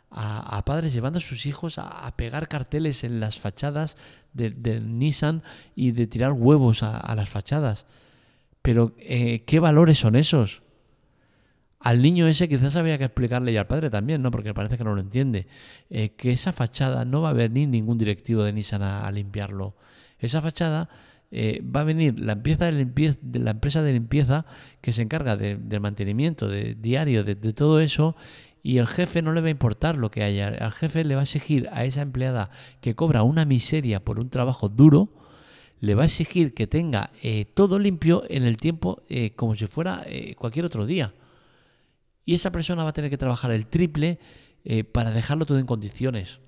a, 0.09 0.63
padres 0.65 0.93
llevando 0.93 1.17
a 1.17 1.21
sus 1.21 1.45
hijos 1.45 1.77
a, 1.77 2.15
pegar 2.15 2.47
carteles 2.47 3.03
en 3.03 3.19
las 3.19 3.39
fachadas 3.39 3.97
de, 4.33 4.79
Nissan 4.79 5.43
y 5.75 5.91
de 5.91 6.07
tirar 6.07 6.33
huevos 6.33 6.83
a, 6.83 7.13
las 7.15 7.29
fachadas. 7.29 7.85
Pero, 8.61 8.93
eh, 8.99 9.43
¿qué 9.45 9.59
valores 9.59 9.97
son 9.99 10.15
esos? 10.15 10.61
Al 11.79 12.01
niño 12.01 12.27
ese 12.27 12.49
quizás 12.49 12.75
habría 12.75 12.97
que 12.97 13.05
explicarle 13.05 13.51
y 13.51 13.57
al 13.57 13.67
padre 13.67 13.89
también, 13.89 14.21
¿no? 14.21 14.31
Porque 14.31 14.53
parece 14.53 14.77
que 14.77 14.83
no 14.83 14.95
lo 14.95 15.01
entiende. 15.01 15.47
Eh, 15.89 16.09
que 16.15 16.31
esa 16.31 16.51
fachada 16.51 17.05
no 17.05 17.21
va 17.21 17.29
a 17.29 17.33
venir 17.33 17.69
ningún 17.69 17.97
directivo 17.97 18.43
de 18.43 18.51
Nissan 18.51 18.81
a, 18.81 19.09
limpiarlo. 19.11 19.75
Esa 20.19 20.41
fachada 20.41 20.89
eh, 21.31 21.61
va 21.63 21.81
a 21.81 21.83
venir 21.83 22.19
la, 22.19 22.35
de, 22.35 22.71
limpieza, 22.71 23.19
la 23.33 23.51
empresa 23.51 23.81
de 23.83 23.93
limpieza 23.93 24.45
que 24.81 24.91
se 24.91 25.01
encarga 25.01 25.35
del 25.35 25.79
mantenimiento 25.81 26.47
de, 26.47 26.75
diario 26.75 27.23
de, 27.23 27.35
todo 27.35 27.79
eso 27.79 28.15
y 28.63 28.77
el 28.79 28.87
jefe 28.87 29.21
no 29.21 29.33
le 29.33 29.41
va 29.41 29.47
a 29.47 29.51
importar 29.51 29.97
lo 29.97 30.11
que 30.11 30.23
haya. 30.23 30.47
Al 30.47 30.71
jefe 30.71 31.03
le 31.05 31.15
va 31.15 31.21
a 31.21 31.23
exigir 31.23 31.69
a 31.71 31.85
esa 31.85 32.01
empleada 32.01 32.49
que 32.81 32.95
cobra 32.95 33.23
una 33.23 33.45
miseria 33.45 34.03
por 34.03 34.19
un 34.19 34.29
trabajo 34.29 34.69
duro, 34.69 35.13
le 35.79 35.95
va 35.95 36.03
a 36.03 36.05
exigir 36.05 36.53
que 36.53 36.67
tenga 36.67 37.11
eh, 37.21 37.45
todo 37.53 37.79
limpio 37.79 38.23
en 38.27 38.43
el 38.43 38.57
tiempo 38.57 39.03
eh, 39.09 39.31
como 39.35 39.55
si 39.55 39.67
fuera 39.67 40.03
eh, 40.05 40.35
cualquier 40.35 40.65
otro 40.65 40.85
día. 40.85 41.13
Y 42.25 42.33
esa 42.33 42.51
persona 42.51 42.83
va 42.83 42.89
a 42.89 42.93
tener 42.93 43.09
que 43.09 43.17
trabajar 43.17 43.51
el 43.51 43.67
triple 43.67 44.19
para 44.91 45.11
dejarlo 45.11 45.45
todo 45.45 45.59
en 45.59 45.65
condiciones. 45.65 46.41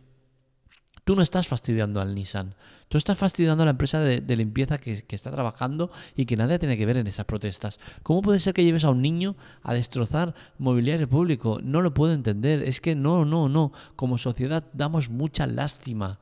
Tú 1.04 1.16
no 1.16 1.22
estás 1.22 1.48
fastidiando 1.48 2.02
al 2.02 2.14
Nissan. 2.16 2.56
Tú 2.88 2.98
estás 2.98 3.18
fastidiando 3.18 3.64
a 3.64 3.66
la 3.66 3.72
empresa 3.72 4.00
de, 4.00 4.36
limpieza 4.36 4.80
que, 4.80 5.04
que, 5.04 5.16
está 5.16 5.32
trabajando 5.32 5.92
y 6.16 6.26
que 6.26 6.36
nadie 6.36 6.60
tiene 6.60 6.78
que 6.78 6.86
ver 6.86 6.98
en 6.98 7.08
esas 7.08 7.26
protestas. 7.26 7.80
¿Cómo 8.04 8.22
puede 8.22 8.40
ser 8.40 8.54
que 8.54 8.64
lleves 8.64 8.84
a 8.84 8.90
un 8.90 9.02
niño 9.02 9.36
a 9.62 9.74
destrozar 9.74 10.34
mobiliario 10.58 11.08
público? 11.08 11.60
No 11.62 11.82
lo 11.82 11.94
puedo 11.94 12.14
entender. 12.14 12.64
Es 12.64 12.82
que 12.82 12.96
no, 12.96 13.26
no, 13.26 13.48
no. 13.48 13.72
Como 13.96 14.18
sociedad 14.18 14.66
damos 14.74 15.10
mucha 15.10 15.46
lástima 15.46 16.20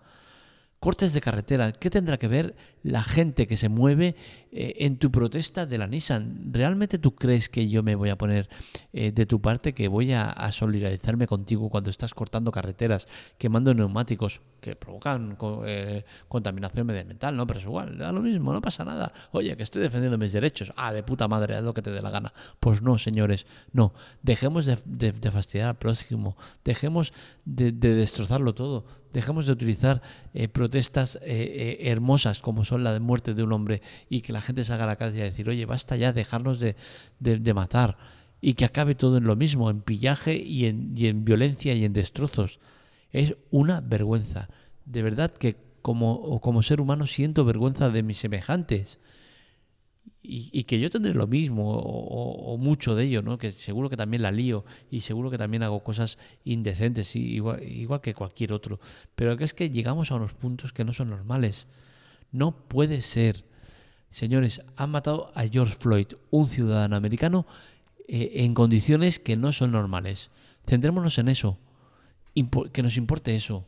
cortes 0.80 1.14
de 1.14 1.22
carretera. 1.22 1.72
¿Qué 1.72 1.90
tendrá 1.90 2.18
que 2.18 2.28
ver 2.28 2.56
la 2.88 3.04
gente 3.04 3.48
que 3.48 3.58
se 3.58 3.68
mueve 3.68 4.16
eh, 4.52 4.76
en 4.86 4.98
tu 4.98 5.12
protesta 5.12 5.66
de 5.66 5.78
la 5.78 5.88
Nissan? 5.88 6.54
¿Realmente 6.54 6.98
tú 6.98 7.16
crees 7.16 7.50
que 7.50 7.68
yo 7.68 7.84
me 7.84 7.96
voy 7.96 8.10
a 8.10 8.18
poner 8.18 8.50
eh, 8.94 9.12
de 9.12 9.26
tu 9.26 9.42
parte, 9.42 9.74
que 9.74 9.90
voy 9.90 10.14
a, 10.14 10.52
solidarizarme 10.52 11.28
contigo 11.28 11.70
cuando 11.70 11.90
estás 11.90 12.14
cortando 12.14 12.52
carreteras, 12.52 13.08
quemando 13.38 13.74
neumáticos 13.74 14.40
que 14.62 14.78
provocan 14.78 15.38
eh, 15.66 16.06
contaminación 16.30 16.88
medioambiental? 16.88 17.36
No, 17.36 17.46
pero 17.46 17.60
es 17.60 17.66
igual, 17.66 17.98
da 17.98 18.14
lo 18.14 18.22
mismo, 18.22 18.54
no 18.54 18.62
pasa 18.62 18.86
nada. 18.86 19.12
Oye, 19.32 19.58
que 19.58 19.64
estoy 19.64 19.82
defendiendo 19.82 20.18
mis 20.18 20.32
derechos. 20.32 20.72
Ah, 20.78 20.94
de 20.94 21.04
puta 21.04 21.28
madre, 21.28 21.56
haz 21.56 21.64
lo 21.66 21.74
que 21.74 21.82
te 21.82 21.92
dé 21.92 22.02
la 22.02 22.10
gana. 22.10 22.32
Pues 22.62 22.82
no, 22.82 22.98
señores, 22.98 23.46
no. 23.74 23.94
Dejemos 24.24 24.66
de, 24.66 25.32
fastidiar 25.32 25.68
al 25.68 25.78
próximo. 25.78 26.38
Dejemos 26.64 27.12
de 27.44 27.72
destrozarlo 27.74 28.54
todo 28.54 28.86
dejemos 29.14 29.48
de 29.48 29.54
utilizar 29.54 30.02
protestas 30.52 31.18
hermosas 31.24 32.42
como 32.42 32.66
son 32.66 32.77
la 32.84 32.94
de 32.94 33.00
muerte 33.00 33.34
de 33.34 33.44
un 33.44 33.52
hombre 33.54 33.82
y 34.10 34.22
que 34.22 34.34
la 34.34 34.42
gente 34.42 34.64
salga 34.64 34.84
a 34.86 34.88
la 34.88 34.96
calle 34.96 35.22
a 35.22 35.26
decir, 35.26 35.50
oye, 35.50 35.66
basta 35.66 35.96
ya, 35.96 36.14
dejarnos 36.14 36.60
de, 36.60 36.76
matar 37.54 37.98
y 38.42 38.54
que 38.54 38.66
acabe 38.66 38.96
todo 38.96 39.18
en 39.18 39.24
lo 39.24 39.36
mismo, 39.36 39.70
en 39.70 39.82
pillaje 39.82 40.36
y 40.36 40.66
en, 40.66 40.94
y 40.96 41.08
en 41.08 41.26
violencia 41.26 41.74
y 41.74 41.86
en 41.86 41.94
destrozos. 41.94 42.60
Es 43.12 43.36
una 43.50 43.82
vergüenza. 43.82 44.48
De 44.86 45.02
verdad 45.02 45.32
que 45.32 45.58
como, 45.82 46.40
como 46.42 46.64
ser 46.64 46.82
humano 46.82 47.08
siento 47.08 47.46
vergüenza 47.46 47.90
de 47.90 48.04
mis 48.04 48.18
semejantes 48.18 49.00
y, 50.30 50.64
que 50.66 50.80
yo 50.80 50.90
tendré 50.90 51.14
lo 51.14 51.26
mismo 51.26 51.78
o, 51.80 52.58
mucho 52.58 52.96
de 52.96 53.06
ello, 53.06 53.22
¿no? 53.22 53.38
Que 53.38 53.52
seguro 53.52 53.90
que 53.90 53.96
también 53.96 54.22
la 54.22 54.32
lío 54.32 54.66
y 54.92 55.02
seguro 55.02 55.32
que 55.32 55.38
también 55.38 55.64
hago 55.64 55.84
cosas 55.84 56.18
indecentes, 56.44 57.16
igual, 57.16 57.64
igual 57.64 58.02
que 58.02 58.14
cualquier 58.14 58.52
otro. 58.52 58.80
Pero 59.16 59.38
que 59.38 59.46
es 59.46 59.54
que 59.54 59.70
llegamos 59.70 60.12
a 60.12 60.16
unos 60.16 60.34
puntos 60.34 60.74
que 60.74 60.84
no 60.84 60.92
son 60.92 61.10
normales. 61.10 61.68
No 62.38 62.52
puede 62.52 63.02
ser. 63.02 63.46
Señores, 64.12 64.62
han 64.76 64.92
matado 64.92 65.32
a 65.34 65.48
George 65.48 65.76
Floyd, 65.80 66.06
un 66.30 66.48
ciudadano 66.50 66.96
americano, 66.96 67.48
eh, 68.08 68.32
en 68.36 68.54
condiciones 68.54 69.18
que 69.18 69.36
no 69.36 69.52
son 69.52 69.72
normales. 69.72 70.30
Centrémonos 70.68 71.18
en 71.18 71.30
eso. 71.30 71.58
que 72.72 72.84
nos 72.84 72.96
importe 72.96 73.36
eso. 73.36 73.66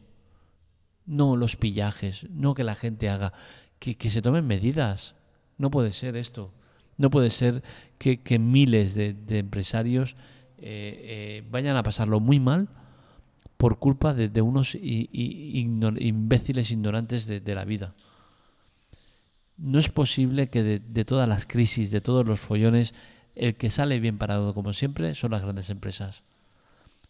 No 1.07 1.35
los 1.35 1.55
pillajes, 1.55 2.29
no 2.29 2.53
que 2.53 2.63
la 2.63 2.75
gente 2.75 3.09
haga, 3.09 3.33
que, 3.79 4.09
se 4.11 4.21
tomen 4.21 4.45
medidas 4.45 5.15
no 5.57 5.71
puede 5.71 5.91
ser 5.91 6.15
esto. 6.15 6.53
No 6.97 7.09
puede 7.09 7.31
ser 7.31 7.63
que, 7.97 8.38
miles 8.38 8.93
de, 8.93 9.15
empresarios 9.39 10.15
eh, 10.59 11.41
eh, 11.41 11.43
vayan 11.49 11.75
a 11.75 11.81
pasarlo 11.81 12.19
muy 12.19 12.39
mal 12.39 12.69
por 13.57 13.79
culpa 13.79 14.13
de, 14.13 14.41
unos 14.43 14.75
imbéciles 14.75 16.69
ignorantes 16.69 17.25
de, 17.25 17.55
la 17.55 17.65
vida. 17.65 17.95
No 19.59 19.77
es 19.79 19.89
posible 19.89 20.49
que 20.49 20.63
de, 20.63 21.05
todas 21.05 21.27
las 21.27 21.45
crisis, 21.45 21.91
de 21.91 22.01
todos 22.01 22.25
los 22.25 22.39
follones, 22.39 22.93
el 23.35 23.55
que 23.55 23.69
sale 23.69 23.99
bien 23.99 24.17
parado, 24.17 24.53
como 24.53 24.73
siempre, 24.73 25.13
son 25.15 25.31
las 25.31 25.41
grandes 25.41 25.69
empresas. 25.69 26.23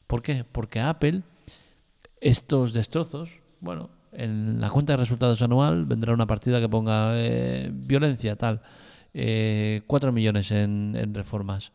¿Por 0.07 0.21
qué? 0.21 0.43
Porque 0.51 0.79
Apple, 0.79 1.21
estos 2.19 2.73
destrozos, 2.73 3.29
bueno, 3.61 3.89
en 4.11 4.59
la 4.59 4.69
cuenta 4.69 4.93
de 4.93 4.97
resultados 4.97 5.41
anual 5.41 5.85
vendrá 5.85 6.13
una 6.13 6.25
partida 6.25 6.59
que 6.59 6.69
ponga 6.69 7.11
eh, 7.13 7.69
violencia, 7.71 8.35
tal. 8.35 8.61
Eh, 9.13 9.81
4 9.87 10.11
millones 10.11 10.51
en, 10.51 11.13
reformas. 11.13 11.71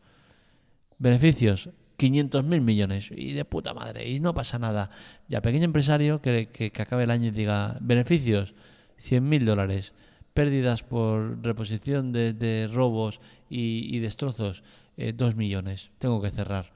Beneficios, 0.97 1.69
500 1.97 2.43
mil 2.43 2.61
millones. 2.61 3.09
Y 3.15 3.33
de 3.33 3.45
puta 3.45 3.73
madre. 3.73 4.09
Y 4.09 4.19
no 4.19 4.33
pasa 4.33 4.59
nada. 4.59 4.89
Ya 5.27 5.41
pequeño 5.41 5.65
empresario 5.65 6.21
que, 6.21 6.71
acabe 6.79 7.03
el 7.03 7.11
año 7.11 7.27
y 7.27 7.31
diga, 7.31 7.77
beneficios, 7.81 8.53
100 8.97 9.27
mil 9.27 9.45
dólares. 9.45 9.93
Pérdidas 10.35 10.83
por 10.83 11.41
reposición 11.41 12.11
de, 12.11 12.69
robos 12.71 13.19
y, 13.49 13.97
destrozos, 13.99 14.61
2 14.97 15.31
eh, 15.31 15.35
millones. 15.35 15.89
Tengo 15.97 16.21
que 16.21 16.29
cerrar. 16.29 16.73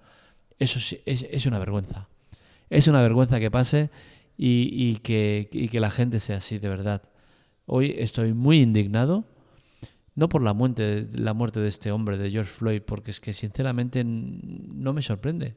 Eso 0.57 0.79
es, 0.79 1.23
es 1.29 1.45
una 1.45 1.59
vergüenza. 1.59 2.07
Es 2.69 2.87
una 2.87 3.01
vergüenza 3.01 3.39
que 3.39 3.51
pase 3.51 3.91
y, 4.41 4.95
que, 4.97 5.49
que 5.69 5.79
la 5.79 5.91
gente 5.91 6.19
sea 6.19 6.37
así, 6.37 6.59
de 6.59 6.69
verdad. 6.69 7.03
Hoy 7.65 7.93
estoy 7.97 8.33
muy 8.33 8.61
indignado, 8.61 9.25
no 10.15 10.29
por 10.29 10.41
la 10.41 10.53
muerte, 10.53 11.07
la 11.13 11.33
muerte 11.33 11.59
de 11.59 11.67
este 11.67 11.91
hombre, 11.91 12.17
de 12.17 12.31
George 12.31 12.51
Floyd, 12.51 12.81
porque 12.81 13.11
es 13.11 13.19
que 13.19 13.33
sinceramente 13.33 14.03
no 14.05 14.93
me 14.93 15.01
sorprende. 15.01 15.55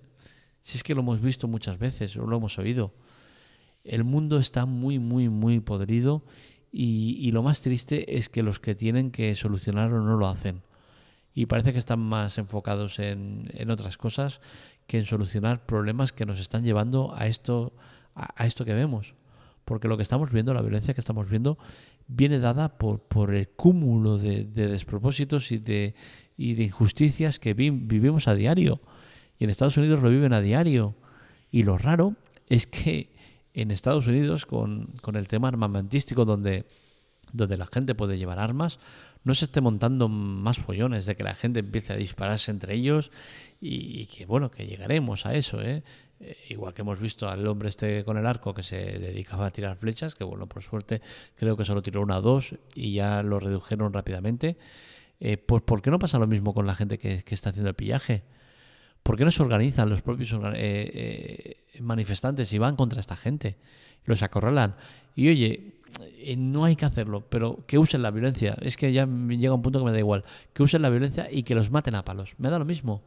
Si 0.63 0.79
es 0.79 0.83
que 0.83 0.95
lo 0.95 1.01
hemos 1.01 1.21
visto 1.21 1.49
muchas 1.49 1.79
veces 1.79 2.17
o 2.17 2.27
lo 2.27 2.37
hemos 2.37 2.59
oído. 2.59 2.93
El 3.85 4.05
mundo 4.05 4.39
está 4.39 4.67
muy, 4.67 4.99
muy, 4.99 5.29
muy 5.29 5.61
podrido 5.61 6.25
y, 6.75 7.31
lo 7.33 7.43
más 7.43 7.61
triste 7.61 8.17
es 8.17 8.31
que 8.31 8.43
los 8.43 8.59
que 8.59 8.75
tienen 8.75 9.11
que 9.11 9.35
solucionarlo 9.35 10.01
no 10.01 10.17
lo 10.17 10.27
hacen. 10.27 10.63
Y 11.35 11.45
parece 11.45 11.73
que 11.73 11.79
están 11.79 12.01
más 12.01 12.39
enfocados 12.39 12.99
en, 12.99 13.71
otras 13.71 13.99
cosas 13.99 14.41
que 14.87 14.99
en 14.99 15.05
solucionar 15.05 15.67
problemas 15.67 16.15
que 16.15 16.25
nos 16.25 16.41
están 16.41 16.65
llevando 16.65 17.15
a 17.15 17.27
esto, 17.27 17.75
a, 18.15 18.47
esto 18.47 18.65
que 18.65 18.73
vemos. 18.73 19.15
Porque 19.67 19.87
lo 19.87 19.99
que 19.99 20.03
estamos 20.03 20.33
viendo, 20.33 20.55
la 20.55 20.63
violencia 20.63 20.95
que 20.95 21.03
estamos 21.03 21.29
viendo, 21.29 21.59
viene 22.09 22.39
dada 22.39 22.79
por, 22.79 23.35
el 23.35 23.49
cúmulo 23.51 24.17
de, 24.17 24.45
despropósitos 24.45 25.53
y 25.53 25.59
de, 25.59 25.95
y 26.39 26.55
de 26.55 26.65
injusticias 26.65 27.39
que 27.39 27.53
vivimos 27.53 28.29
a 28.29 28.35
diario. 28.35 28.81
Y 29.39 29.45
en 29.45 29.51
Estados 29.51 29.77
Unidos 29.77 30.03
lo 30.03 30.09
viven 30.09 30.33
a 30.33 30.41
diario. 30.41 30.95
Y 31.51 31.65
lo 31.65 31.77
raro 31.77 32.17
es 32.49 32.67
que 32.67 33.12
en 33.55 33.71
Estados 33.71 34.07
Unidos, 34.07 34.47
con, 34.47 34.93
con 35.03 35.17
el 35.17 35.29
tema 35.29 35.49
armamentístico, 35.49 36.25
donde, 36.25 36.65
donde 37.33 37.57
la 37.57 37.67
gente 37.67 37.95
puede 37.95 38.19
llevar 38.19 38.39
armas, 38.39 38.79
no 39.25 39.35
se 39.35 39.45
esté 39.45 39.61
montando 39.61 40.09
más 40.09 40.59
follones 40.59 41.07
de 41.07 41.17
que 41.17 41.23
la 41.23 41.35
gente 41.35 41.61
empiece 41.61 41.93
a 41.93 41.97
dispararse 41.97 42.51
entre 42.51 42.75
ellos 42.75 43.11
y, 43.61 44.07
que, 44.07 44.27
bueno, 44.27 44.51
que 44.51 44.67
llegaremos 44.67 45.27
a 45.27 45.35
eso, 45.35 45.61
¿eh? 45.63 45.83
Eh, 46.21 46.37
igual 46.51 46.73
que 46.73 46.83
hemos 46.83 47.01
visto 47.01 47.29
al 47.29 47.47
hombre 47.47 47.69
este 47.69 48.05
con 48.05 48.17
el 48.17 48.27
arco 48.27 48.55
que 48.55 48.63
se 48.63 48.77
dedicaba 48.77 49.47
a 49.47 49.51
tirar 49.51 49.77
flechas, 49.77 50.15
que 50.15 50.25
bueno, 50.25 50.47
por 50.47 50.63
suerte 50.63 51.01
creo 51.37 51.57
que 51.57 51.65
solo 51.65 51.83
tiró 51.83 52.01
una 52.01 52.19
o 52.19 52.23
dos 52.23 52.55
y 52.75 52.95
ya 52.95 53.23
lo 53.23 53.41
redujeron 53.41 53.93
rápidamente. 53.93 54.57
Eh, 55.21 55.37
pues 55.37 55.63
¿por 55.63 55.83
qué 55.83 55.91
no 55.91 55.99
pasa 55.99 56.19
lo 56.19 56.27
mismo 56.27 56.55
con 56.55 56.67
la 56.67 56.75
gente 56.75 56.99
que, 56.99 57.25
está 57.29 57.51
haciendo 57.51 57.71
el 57.71 57.77
pillaje? 57.77 58.23
¿Por 59.03 59.17
qué 59.17 59.25
no 59.25 59.31
se 59.31 59.43
organizan 59.43 59.89
los 59.91 60.03
propios 60.03 60.35
eh, 60.55 61.57
manifestantes 61.81 62.53
y 62.53 62.59
van 62.59 62.77
contra 62.77 63.01
esta 63.01 63.17
gente? 63.17 63.57
Los 64.05 64.23
acorralan. 64.23 64.77
Y 65.15 65.29
oye, 65.29 65.83
eh, 66.01 66.37
no 66.37 66.65
hay 66.65 66.77
que 66.77 66.85
hacerlo, 66.85 67.27
pero 67.29 67.65
que 67.67 67.79
usen 67.79 68.03
la 68.03 68.11
violencia. 68.11 68.57
Es 68.61 68.77
que 68.77 68.93
ya 68.93 69.07
llega 69.07 69.55
un 69.55 69.63
punto 69.63 69.79
que 69.79 69.85
me 69.85 69.93
da 69.93 69.99
igual. 69.99 70.25
Que 70.53 70.63
usen 70.63 70.83
la 70.83 70.91
violencia 70.91 71.29
y 71.31 71.43
que 71.43 71.55
los 71.55 71.71
maten 71.71 71.95
a 71.95 72.05
palos. 72.05 72.35
Me 72.39 72.51
da 72.51 72.59
lo 72.59 72.65
mismo. 72.65 73.03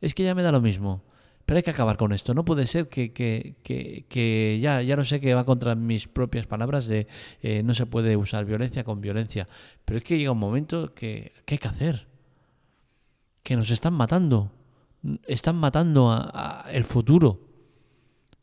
Es 0.00 0.14
que 0.14 0.24
ya 0.24 0.34
me 0.34 0.42
da 0.42 0.52
lo 0.52 0.60
mismo. 0.60 1.02
Pero 1.46 1.56
hay 1.56 1.62
que 1.62 1.70
acabar 1.70 1.96
con 1.96 2.12
esto. 2.12 2.34
No 2.34 2.44
puede 2.44 2.66
ser 2.66 2.88
que, 2.88 3.12
que, 3.12 3.56
que, 3.62 4.58
ya, 4.60 4.82
ya 4.82 4.96
no 4.96 5.04
sé 5.04 5.20
que 5.20 5.32
va 5.34 5.44
contra 5.44 5.74
mis 5.74 6.06
propias 6.06 6.46
palabras 6.46 6.86
de 6.86 7.06
eh, 7.42 7.62
no 7.62 7.72
se 7.74 7.86
puede 7.86 8.16
usar 8.16 8.44
violencia 8.44 8.84
con 8.84 9.00
violencia. 9.00 9.48
Pero 9.84 9.98
es 9.98 10.04
que 10.04 10.18
llega 10.18 10.32
un 10.32 10.38
momento 10.38 10.94
que, 10.94 11.32
¿qué 11.46 11.54
hay 11.54 11.58
que 11.58 11.68
hacer? 11.68 12.06
Que 13.42 13.56
nos 13.56 13.70
están 13.70 13.94
matando. 13.94 14.52
Están 15.26 15.56
matando 15.56 16.10
a, 16.10 16.64
el 16.70 16.84
futuro. 16.84 17.40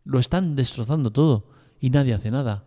Lo 0.04 0.20
están 0.20 0.56
destrozando 0.56 1.12
todo 1.12 1.50
y 1.80 1.90
nadie 1.90 2.14
hace 2.14 2.32
nada. 2.32 2.66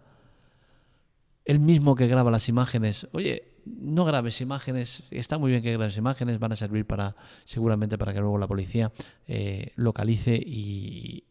El 1.44 1.60
mismo 1.60 1.94
que 1.94 2.08
graba 2.08 2.30
las 2.30 2.48
imágenes, 2.48 3.08
oye, 3.12 3.57
no 3.80 4.04
grabes 4.04 4.40
imágenes, 4.40 5.02
está 5.10 5.38
muy 5.38 5.50
bien 5.50 5.62
que 5.62 5.72
grabes 5.72 5.96
imágenes, 5.96 6.38
van 6.38 6.52
a 6.52 6.56
servir 6.56 6.86
para 6.86 7.16
seguramente 7.44 7.98
para 7.98 8.12
que 8.12 8.20
luego 8.20 8.38
la 8.38 8.46
policía 8.46 8.92
eh, 9.26 9.72
localice 9.76 10.34
y, 10.34 11.24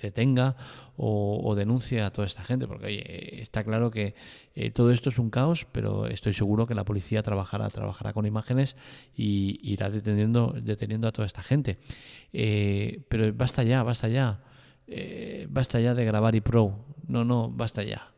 detenga 0.00 0.56
o, 0.96 1.54
denuncie 1.54 2.02
a 2.02 2.10
toda 2.10 2.26
esta 2.26 2.42
gente, 2.42 2.66
porque 2.66 2.86
oye, 2.86 3.42
está 3.42 3.62
claro 3.62 3.90
que 3.90 4.14
eh, 4.54 4.70
todo 4.70 4.90
esto 4.90 5.10
es 5.10 5.18
un 5.18 5.30
caos, 5.30 5.66
pero 5.70 6.06
estoy 6.06 6.32
seguro 6.32 6.66
que 6.66 6.74
la 6.74 6.84
policía 6.84 7.22
trabajará, 7.22 7.68
trabajará 7.68 8.12
con 8.12 8.26
imágenes 8.26 8.76
y 9.14 9.58
irá 9.62 9.90
deteniendo, 9.90 10.54
deteniendo 10.60 11.08
a 11.08 11.12
toda 11.12 11.26
esta 11.26 11.42
gente. 11.42 11.78
Eh, 12.32 13.02
pero 13.08 13.32
basta 13.34 13.62
ya, 13.62 13.82
basta 13.82 14.08
ya. 14.08 14.40
basta 15.48 15.80
ya 15.80 15.94
de 15.94 16.04
grabar 16.04 16.34
y 16.34 16.40
pro. 16.40 16.84
No, 17.06 17.24
no, 17.24 17.50
basta 17.50 17.82
ya. 17.82 18.14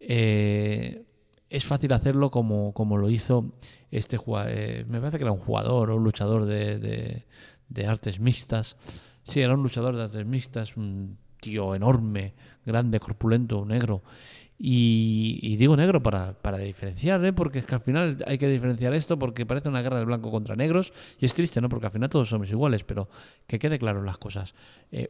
Eh, 0.00 1.04
es 1.50 1.64
fácil 1.64 1.92
hacerlo 1.92 2.30
como, 2.30 2.72
como 2.72 2.96
lo 2.96 3.08
hizo 3.08 3.52
este 3.90 4.16
jugador. 4.16 4.52
Eh, 4.54 4.84
me 4.88 5.00
parece 5.00 5.18
que 5.18 5.24
era 5.24 5.32
un 5.32 5.38
jugador 5.38 5.90
o 5.90 5.96
un 5.96 6.04
luchador 6.04 6.44
de, 6.44 7.24
de, 7.68 7.86
artes 7.86 8.20
mixtas. 8.20 8.76
Sí, 9.22 9.40
era 9.40 9.54
un 9.54 9.62
luchador 9.62 9.96
de 9.96 10.04
artes 10.04 10.26
mixtas, 10.26 10.76
un 10.76 11.16
tío 11.40 11.74
enorme, 11.74 12.34
grande, 12.66 13.00
corpulento, 13.00 13.64
negro. 13.64 14.02
Y, 14.60 15.56
digo 15.56 15.76
negro 15.76 16.02
para, 16.02 16.32
para 16.32 16.58
diferenciar, 16.58 17.24
¿eh? 17.24 17.32
porque 17.32 17.60
es 17.60 17.64
que 17.64 17.76
al 17.76 17.80
final 17.80 18.18
hay 18.26 18.38
que 18.38 18.48
diferenciar 18.48 18.92
esto 18.92 19.16
porque 19.16 19.46
parece 19.46 19.68
una 19.68 19.82
guerra 19.82 20.00
de 20.00 20.04
blanco 20.04 20.32
contra 20.32 20.56
negros 20.56 20.92
y 21.20 21.26
es 21.26 21.34
triste, 21.34 21.60
¿no? 21.60 21.68
Porque 21.68 21.86
al 21.86 21.92
final 21.92 22.08
todos 22.08 22.28
somos 22.28 22.50
iguales, 22.50 22.82
pero 22.82 23.08
que 23.46 23.60
quede 23.60 23.78
claro 23.78 24.02
las 24.02 24.18
cosas. 24.18 24.54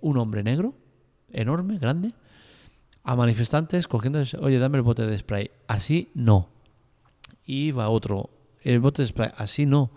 un 0.02 0.18
hombre 0.18 0.42
negro, 0.42 0.74
enorme, 1.32 1.78
grande, 1.78 2.12
a 3.08 3.16
manifestantes 3.16 3.88
cogiendo, 3.88 4.22
oye, 4.40 4.58
dame 4.58 4.76
el 4.76 4.82
bote 4.82 5.06
de 5.06 5.16
spray. 5.16 5.50
Así 5.66 6.10
no. 6.12 6.50
Y 7.46 7.70
va 7.70 7.88
otro, 7.88 8.28
el 8.60 8.80
bote 8.80 9.00
de 9.00 9.08
spray. 9.08 9.30
Así 9.34 9.64
no. 9.64 9.90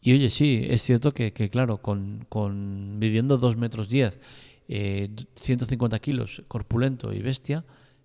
Y 0.00 0.14
oye, 0.14 0.30
sí, 0.30 0.64
es 0.66 0.80
cierto 0.80 1.12
que, 1.12 1.30
claro, 1.50 1.76
con, 1.76 2.24
con 2.30 2.98
midiendo 2.98 3.36
2 3.36 3.58
metros 3.58 3.90
10, 3.90 4.18
150 4.66 5.96
eh, 5.96 6.00
kilos, 6.00 6.42
corpulento 6.48 7.12
y 7.12 7.20
bestia, 7.20 7.64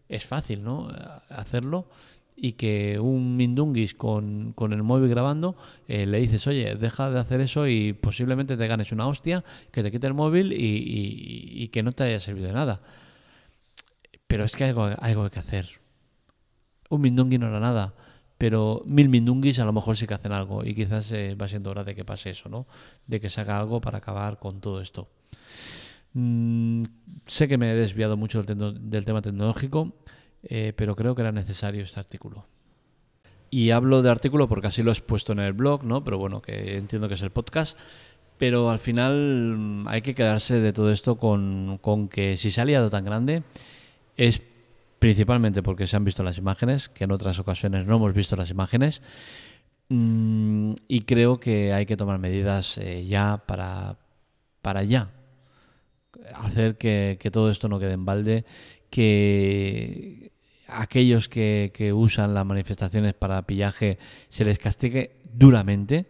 es 0.10 0.26
fácil, 0.26 0.62
¿no? 0.62 0.90
Hacerlo 1.30 1.88
y 2.36 2.54
que 2.54 3.00
un 3.00 3.38
Mindungis 3.38 3.94
con, 3.94 4.52
con 4.52 4.74
el 4.74 4.84
móvil 4.84 5.10
grabando 5.10 5.56
eh, 5.88 6.06
le 6.06 6.20
dices, 6.20 6.46
oye, 6.48 6.76
deja 6.76 7.10
de 7.12 7.20
hacer 7.20 7.40
eso 7.40 7.66
y 7.66 7.94
posiblemente 7.94 8.58
te 8.58 8.68
ganes 8.68 8.92
una 8.92 9.08
hostia, 9.08 9.46
que 9.72 9.84
te 9.84 9.90
quite 9.90 10.08
el 10.08 10.16
móvil 10.16 10.52
y 10.54 11.66
que 11.70 11.82
no 11.82 11.94
te 11.94 12.04
haya 12.04 12.20
servido 12.20 12.48
de 12.48 12.54
nada. 12.54 12.82
Pero 14.32 14.46
es 14.46 14.54
que 14.54 14.64
hay 14.64 14.70
algo, 14.70 14.86
algo 14.86 15.30
que 15.30 15.40
hacer. 15.40 15.68
Un 16.90 17.02
Mindungi 17.02 17.38
no 17.38 17.50
era 17.50 17.60
nada, 17.60 17.94
pero 18.38 18.82
mil 18.86 19.10
Mindungis 19.10 19.60
a 19.60 19.66
lo 19.66 19.74
mejor 19.74 19.98
sí 19.98 20.08
que 20.08 20.14
hacen 20.14 20.32
algo 20.32 20.64
y 20.64 20.74
quizás 20.74 21.12
eh, 21.12 21.36
va 21.36 21.50
siendo 21.50 21.70
hora 21.70 21.84
de 21.84 21.96
que 21.96 22.06
pase 22.06 22.30
eso, 22.30 22.48
¿no? 22.48 22.66
De 23.08 23.20
que 23.20 23.30
se 23.30 23.42
haga 23.42 23.60
algo 23.60 23.82
para 23.82 23.98
acabar 23.98 24.40
con 24.40 24.62
todo 24.62 24.80
esto. 24.80 25.10
Mm, 26.14 26.84
sé 27.28 27.50
que 27.50 27.58
me 27.58 27.72
he 27.72 27.76
desviado 27.76 28.16
mucho 28.16 28.42
del, 28.42 29.04
tema 29.04 29.22
tecnológico, 29.22 29.92
eh, 30.44 30.72
pero 30.78 30.96
creo 30.96 31.14
que 31.14 31.24
era 31.24 31.34
necesario 31.34 31.84
este 31.84 32.00
artículo. 32.00 32.46
Y 33.50 33.72
hablo 33.72 34.02
de 34.02 34.12
artículo 34.12 34.48
porque 34.48 34.68
así 34.68 34.82
lo 34.82 34.94
he 34.94 35.02
puesto 35.02 35.34
en 35.34 35.40
el 35.40 35.52
blog, 35.52 35.84
¿no? 35.84 36.06
Pero 36.06 36.18
bueno, 36.18 36.42
que 36.42 36.78
entiendo 36.78 37.10
que 37.10 37.16
es 37.16 37.22
el 37.22 37.32
podcast. 37.32 37.78
Pero 38.38 38.70
al 38.70 38.80
final 38.80 39.58
mm, 39.58 39.88
hay 39.90 40.02
que 40.02 40.16
quedarse 40.16 40.62
de 40.62 40.72
todo 40.72 40.90
esto 40.90 41.18
con, 41.18 41.80
con 41.82 42.08
que 42.08 42.38
si 42.38 42.50
se 42.50 42.62
ha 42.62 42.66
liado 42.66 42.90
tan 42.90 43.04
grande 43.04 43.44
es 44.18 44.42
principalmente 45.00 45.64
porque 45.64 45.88
se 45.88 45.96
han 45.96 46.04
visto 46.04 46.22
las 46.24 46.38
imágenes, 46.38 46.88
que 46.88 47.06
en 47.06 47.12
otras 47.12 47.40
ocasiones 47.40 47.88
no 47.88 47.96
hemos 47.96 48.14
visto 48.14 48.36
las 48.36 48.52
imágenes. 48.52 49.02
Mm, 49.90 50.74
y 50.88 51.02
creo 51.02 51.40
que 51.40 51.74
hay 51.74 51.86
que 51.86 51.98
tomar 51.98 52.20
medidas 52.20 52.78
eh, 52.78 53.06
ya 53.06 53.44
para, 53.46 53.98
para 54.62 54.84
ya. 54.84 55.12
Hacer 56.36 56.78
que, 56.78 57.18
todo 57.32 57.50
esto 57.50 57.68
no 57.68 57.80
quede 57.80 57.94
en 57.94 58.06
balde, 58.06 58.46
que 58.90 60.32
aquellos 60.68 61.28
que, 61.28 61.92
usan 61.96 62.34
las 62.34 62.46
manifestaciones 62.46 63.14
para 63.16 63.46
pillaje 63.48 63.98
se 64.30 64.46
les 64.46 64.60
castigue 64.60 65.16
duramente. 65.34 66.06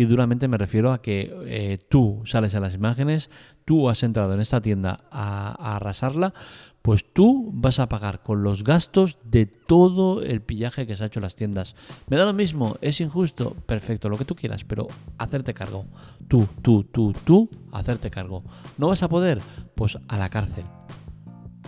Y 0.00 0.06
duramente 0.06 0.48
me 0.48 0.56
refiero 0.56 0.94
a 0.94 1.02
que 1.02 1.30
eh, 1.44 1.76
tú 1.90 2.22
sales 2.24 2.54
a 2.54 2.60
las 2.60 2.72
imágenes, 2.72 3.28
tú 3.66 3.90
has 3.90 4.02
entrado 4.02 4.32
en 4.32 4.40
esta 4.40 4.62
tienda 4.62 5.04
a 5.10 5.76
arrasarla, 5.76 6.32
pues 6.80 7.12
tú 7.12 7.50
vas 7.52 7.80
a 7.80 7.90
pagar 7.90 8.22
con 8.22 8.42
los 8.42 8.64
gastos 8.64 9.18
de 9.24 9.44
todo 9.44 10.22
el 10.22 10.40
pillaje 10.40 10.86
que 10.86 10.96
se 10.96 11.04
ha 11.04 11.08
hecho 11.08 11.18
en 11.18 11.24
las 11.24 11.36
tiendas. 11.36 11.74
Me 12.08 12.16
da 12.16 12.24
lo 12.24 12.32
mismo, 12.32 12.78
es 12.80 13.02
injusto, 13.02 13.54
perfecto, 13.66 14.08
lo 14.08 14.16
que 14.16 14.24
tú 14.24 14.34
quieras, 14.34 14.64
pero 14.64 14.86
hacerte 15.18 15.52
cargo. 15.52 15.84
Tú, 16.28 16.48
tú, 16.62 16.84
tú, 16.84 17.12
tú, 17.12 17.50
hacerte 17.70 18.10
cargo. 18.10 18.42
¿No 18.78 18.88
vas 18.88 19.02
a 19.02 19.08
poder? 19.10 19.38
Pues 19.74 19.98
a 20.08 20.16
la 20.16 20.30
cárcel. 20.30 20.64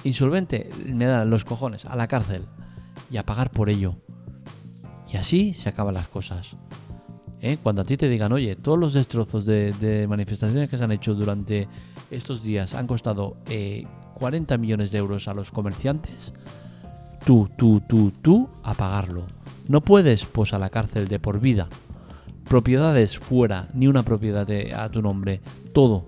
Insolvente, 0.04 0.70
me 0.86 1.04
da 1.04 1.26
los 1.26 1.44
cojones, 1.44 1.84
a 1.84 1.96
la 1.96 2.08
cárcel. 2.08 2.46
Y 3.10 3.18
a 3.18 3.26
pagar 3.26 3.50
por 3.50 3.68
ello. 3.68 3.96
Y 5.12 5.18
así 5.18 5.52
se 5.52 5.68
acaban 5.68 5.92
las 5.92 6.08
cosas. 6.08 6.56
¿Eh? 7.42 7.58
Cuando 7.60 7.82
a 7.82 7.84
ti 7.84 7.96
te 7.96 8.08
digan, 8.08 8.32
oye, 8.32 8.54
todos 8.54 8.78
los 8.78 8.94
destrozos 8.94 9.44
de, 9.44 10.06
manifestaciones 10.08 10.70
que 10.70 10.78
se 10.78 10.84
han 10.84 10.92
hecho 10.92 11.14
durante 11.14 11.68
estos 12.10 12.40
días 12.40 12.74
han 12.74 12.86
costado 12.86 13.36
eh, 13.50 13.84
40 14.14 14.56
millones 14.58 14.92
de 14.92 14.98
euros 14.98 15.26
a 15.26 15.34
los 15.34 15.50
comerciantes, 15.50 16.32
tú, 17.26 17.50
tú, 17.56 17.80
tú, 17.80 18.12
tú, 18.22 18.48
a 18.62 18.74
pagarlo. 18.74 19.26
No 19.68 19.80
puedes, 19.80 20.24
pues 20.24 20.52
a 20.52 20.60
la 20.60 20.70
cárcel 20.70 21.08
de 21.08 21.18
por 21.18 21.40
vida. 21.40 21.68
Propiedades 22.48 23.18
fuera, 23.18 23.68
ni 23.74 23.88
una 23.88 24.04
propiedad 24.04 24.48
a 24.76 24.88
tu 24.90 25.02
nombre. 25.02 25.40
Todo. 25.74 26.04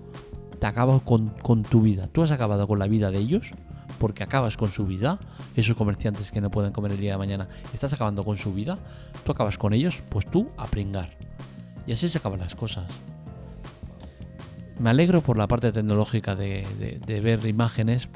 Te 0.59 0.67
acabas 0.67 1.01
con, 1.01 1.29
con 1.41 1.63
tu 1.63 1.81
vida. 1.81 2.07
Tú 2.07 2.23
has 2.23 2.31
acabado 2.31 2.65
con 2.65 2.79
la 2.79 2.87
vida 2.87 3.11
de 3.11 3.19
ellos 3.19 3.51
porque 3.99 4.23
acabas 4.23 4.55
con 4.55 4.69
su 4.69 4.85
vida. 4.85 5.19
Esos 5.57 5.75
comerciantes 5.75 6.31
que 6.31 6.39
no 6.39 6.49
pueden 6.49 6.71
comer 6.71 6.93
el 6.93 6.99
día 6.99 7.11
de 7.11 7.17
mañana, 7.17 7.49
estás 7.73 7.91
acabando 7.91 8.23
con 8.23 8.37
su 8.37 8.53
vida. 8.53 8.77
Tú 9.25 9.33
acabas 9.33 9.57
con 9.57 9.73
ellos, 9.73 10.01
pues 10.09 10.25
tú 10.29 10.49
a 10.57 10.65
pringar. 10.65 11.24
Y 11.87 11.93
así 11.93 12.09
se 12.09 12.17
acaban 12.17 12.39
las 12.39 12.55
cosas 12.55 12.85
me 14.79 14.89
alegro 14.89 15.21
por 15.21 15.37
la 15.37 15.47
parte 15.47 15.71
tecnológica 15.71 16.35
de, 16.35 16.65
ver 17.07 17.45
imágenes 17.45 18.09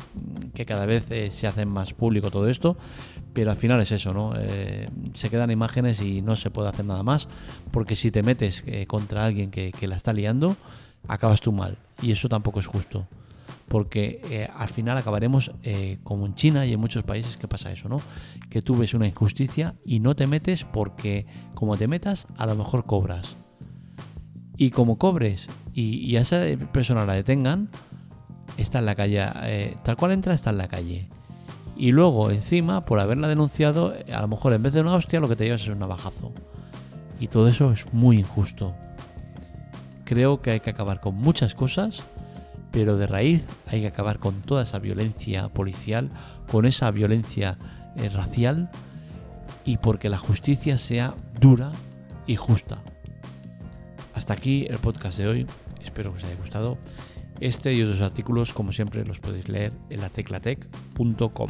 que 0.53 0.65
cada 0.65 0.85
vez 0.85 1.09
eh, 1.09 1.29
se 1.31 1.47
hacen 1.47 1.69
más 1.69 1.93
público 1.93 2.31
todo 2.31 2.49
esto, 2.49 2.77
pero 3.33 3.51
al 3.51 3.57
final 3.57 3.81
es 3.81 3.91
eso, 3.91 4.13
¿no? 4.13 4.33
Eh, 4.37 4.87
se 5.13 5.29
quedan 5.29 5.51
imágenes 5.51 6.01
y 6.01 6.21
no 6.21 6.35
se 6.35 6.51
puede 6.51 6.69
hacer 6.69 6.85
nada 6.85 7.03
más, 7.03 7.27
porque 7.71 7.95
si 7.95 8.11
te 8.11 8.23
metes 8.23 8.63
eh, 8.65 8.85
contra 8.87 9.25
alguien 9.25 9.51
que, 9.51 9.71
la 9.87 9.95
está 9.95 10.11
liando, 10.13 10.55
acabas 11.07 11.41
tú 11.41 11.51
mal, 11.51 11.77
y 12.01 12.11
eso 12.11 12.27
tampoco 12.27 12.59
es 12.59 12.67
justo. 12.67 13.07
Porque 13.67 14.47
al 14.57 14.69
final 14.69 14.97
acabaremos 14.97 15.51
como 16.03 16.25
en 16.25 16.33
China 16.33 16.65
y 16.65 16.73
en 16.73 16.79
muchos 16.79 17.03
países 17.03 17.37
que 17.37 17.47
pasa 17.47 17.71
eso, 17.71 17.87
¿no? 17.87 17.97
Que 18.49 18.63
tú 18.63 18.75
ves 18.75 18.95
una 18.95 19.05
injusticia 19.05 19.75
y 19.85 19.99
no 19.99 20.15
te 20.15 20.25
metes 20.25 20.63
porque 20.63 21.27
como 21.53 21.77
te 21.77 21.87
metas, 21.87 22.25
a 22.35 22.47
lo 22.47 22.55
mejor 22.55 22.87
cobras. 22.87 23.48
Y 24.61 24.71
como 24.71 24.97
cobres 24.97 25.47
y, 25.73 26.17
a 26.17 26.19
esa 26.19 26.41
persona 26.73 27.05
la 27.05 27.13
detengan, 27.13 27.69
está 28.57 28.79
en 28.79 28.87
la 28.87 28.95
calle, 28.95 29.23
eh, 29.43 29.77
tal 29.85 29.95
cual 29.95 30.11
entra, 30.11 30.33
está 30.33 30.49
en 30.49 30.57
la 30.57 30.67
calle. 30.67 31.07
Y 31.77 31.93
luego, 31.93 32.29
encima, 32.29 32.83
por 32.83 32.99
haberla 32.99 33.29
denunciado, 33.29 33.93
a 34.13 34.19
lo 34.19 34.27
mejor 34.27 34.51
en 34.51 34.61
vez 34.61 34.73
de 34.73 34.81
una 34.81 34.95
hostia, 34.95 35.21
lo 35.21 35.29
que 35.29 35.37
te 35.37 35.45
llevas 35.45 35.61
es 35.61 35.69
un 35.69 35.79
navajazo. 35.79 36.33
Y 37.21 37.29
todo 37.29 37.47
eso 37.47 37.71
es 37.71 37.93
muy 37.93 38.17
injusto. 38.17 38.73
Creo 40.03 40.41
que 40.41 40.51
hay 40.51 40.59
que 40.59 40.71
acabar 40.71 40.99
con 40.99 41.15
muchas 41.15 41.55
cosas, 41.55 42.03
pero 42.71 42.97
de 42.97 43.07
raíz 43.07 43.45
hay 43.65 43.79
que 43.79 43.87
acabar 43.87 44.19
con 44.19 44.41
toda 44.41 44.63
esa 44.63 44.79
violencia 44.79 45.47
policial, 45.47 46.09
con 46.51 46.65
esa 46.65 46.91
violencia 46.91 47.55
eh, 47.95 48.09
racial, 48.09 48.69
y 49.63 49.77
porque 49.77 50.09
la 50.09 50.17
justicia 50.17 50.77
sea 50.77 51.13
dura 51.39 51.71
y 52.27 52.35
justa. 52.35 52.79
Hasta 54.19 54.33
aquí 54.33 54.65
el 54.69 54.77
podcast 54.79 55.17
de 55.17 55.27
hoy. 55.27 55.45
Espero 55.81 56.11
que 56.11 56.17
os 56.17 56.23
haya 56.25 56.35
gustado. 56.35 56.77
Este 57.39 57.73
y 57.73 57.81
otros 57.83 58.01
artículos, 58.01 58.51
como 58.51 58.73
siempre, 58.73 59.05
los 59.05 59.17
podéis 59.21 59.47
leer 59.47 59.71
en 59.89 60.01
la 60.01 60.09
teclatec.com. 60.09 61.49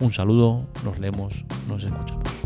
Un 0.00 0.12
saludo, 0.12 0.66
nos 0.84 0.98
leemos, 0.98 1.46
nos 1.66 1.84
escuchamos. 1.84 2.45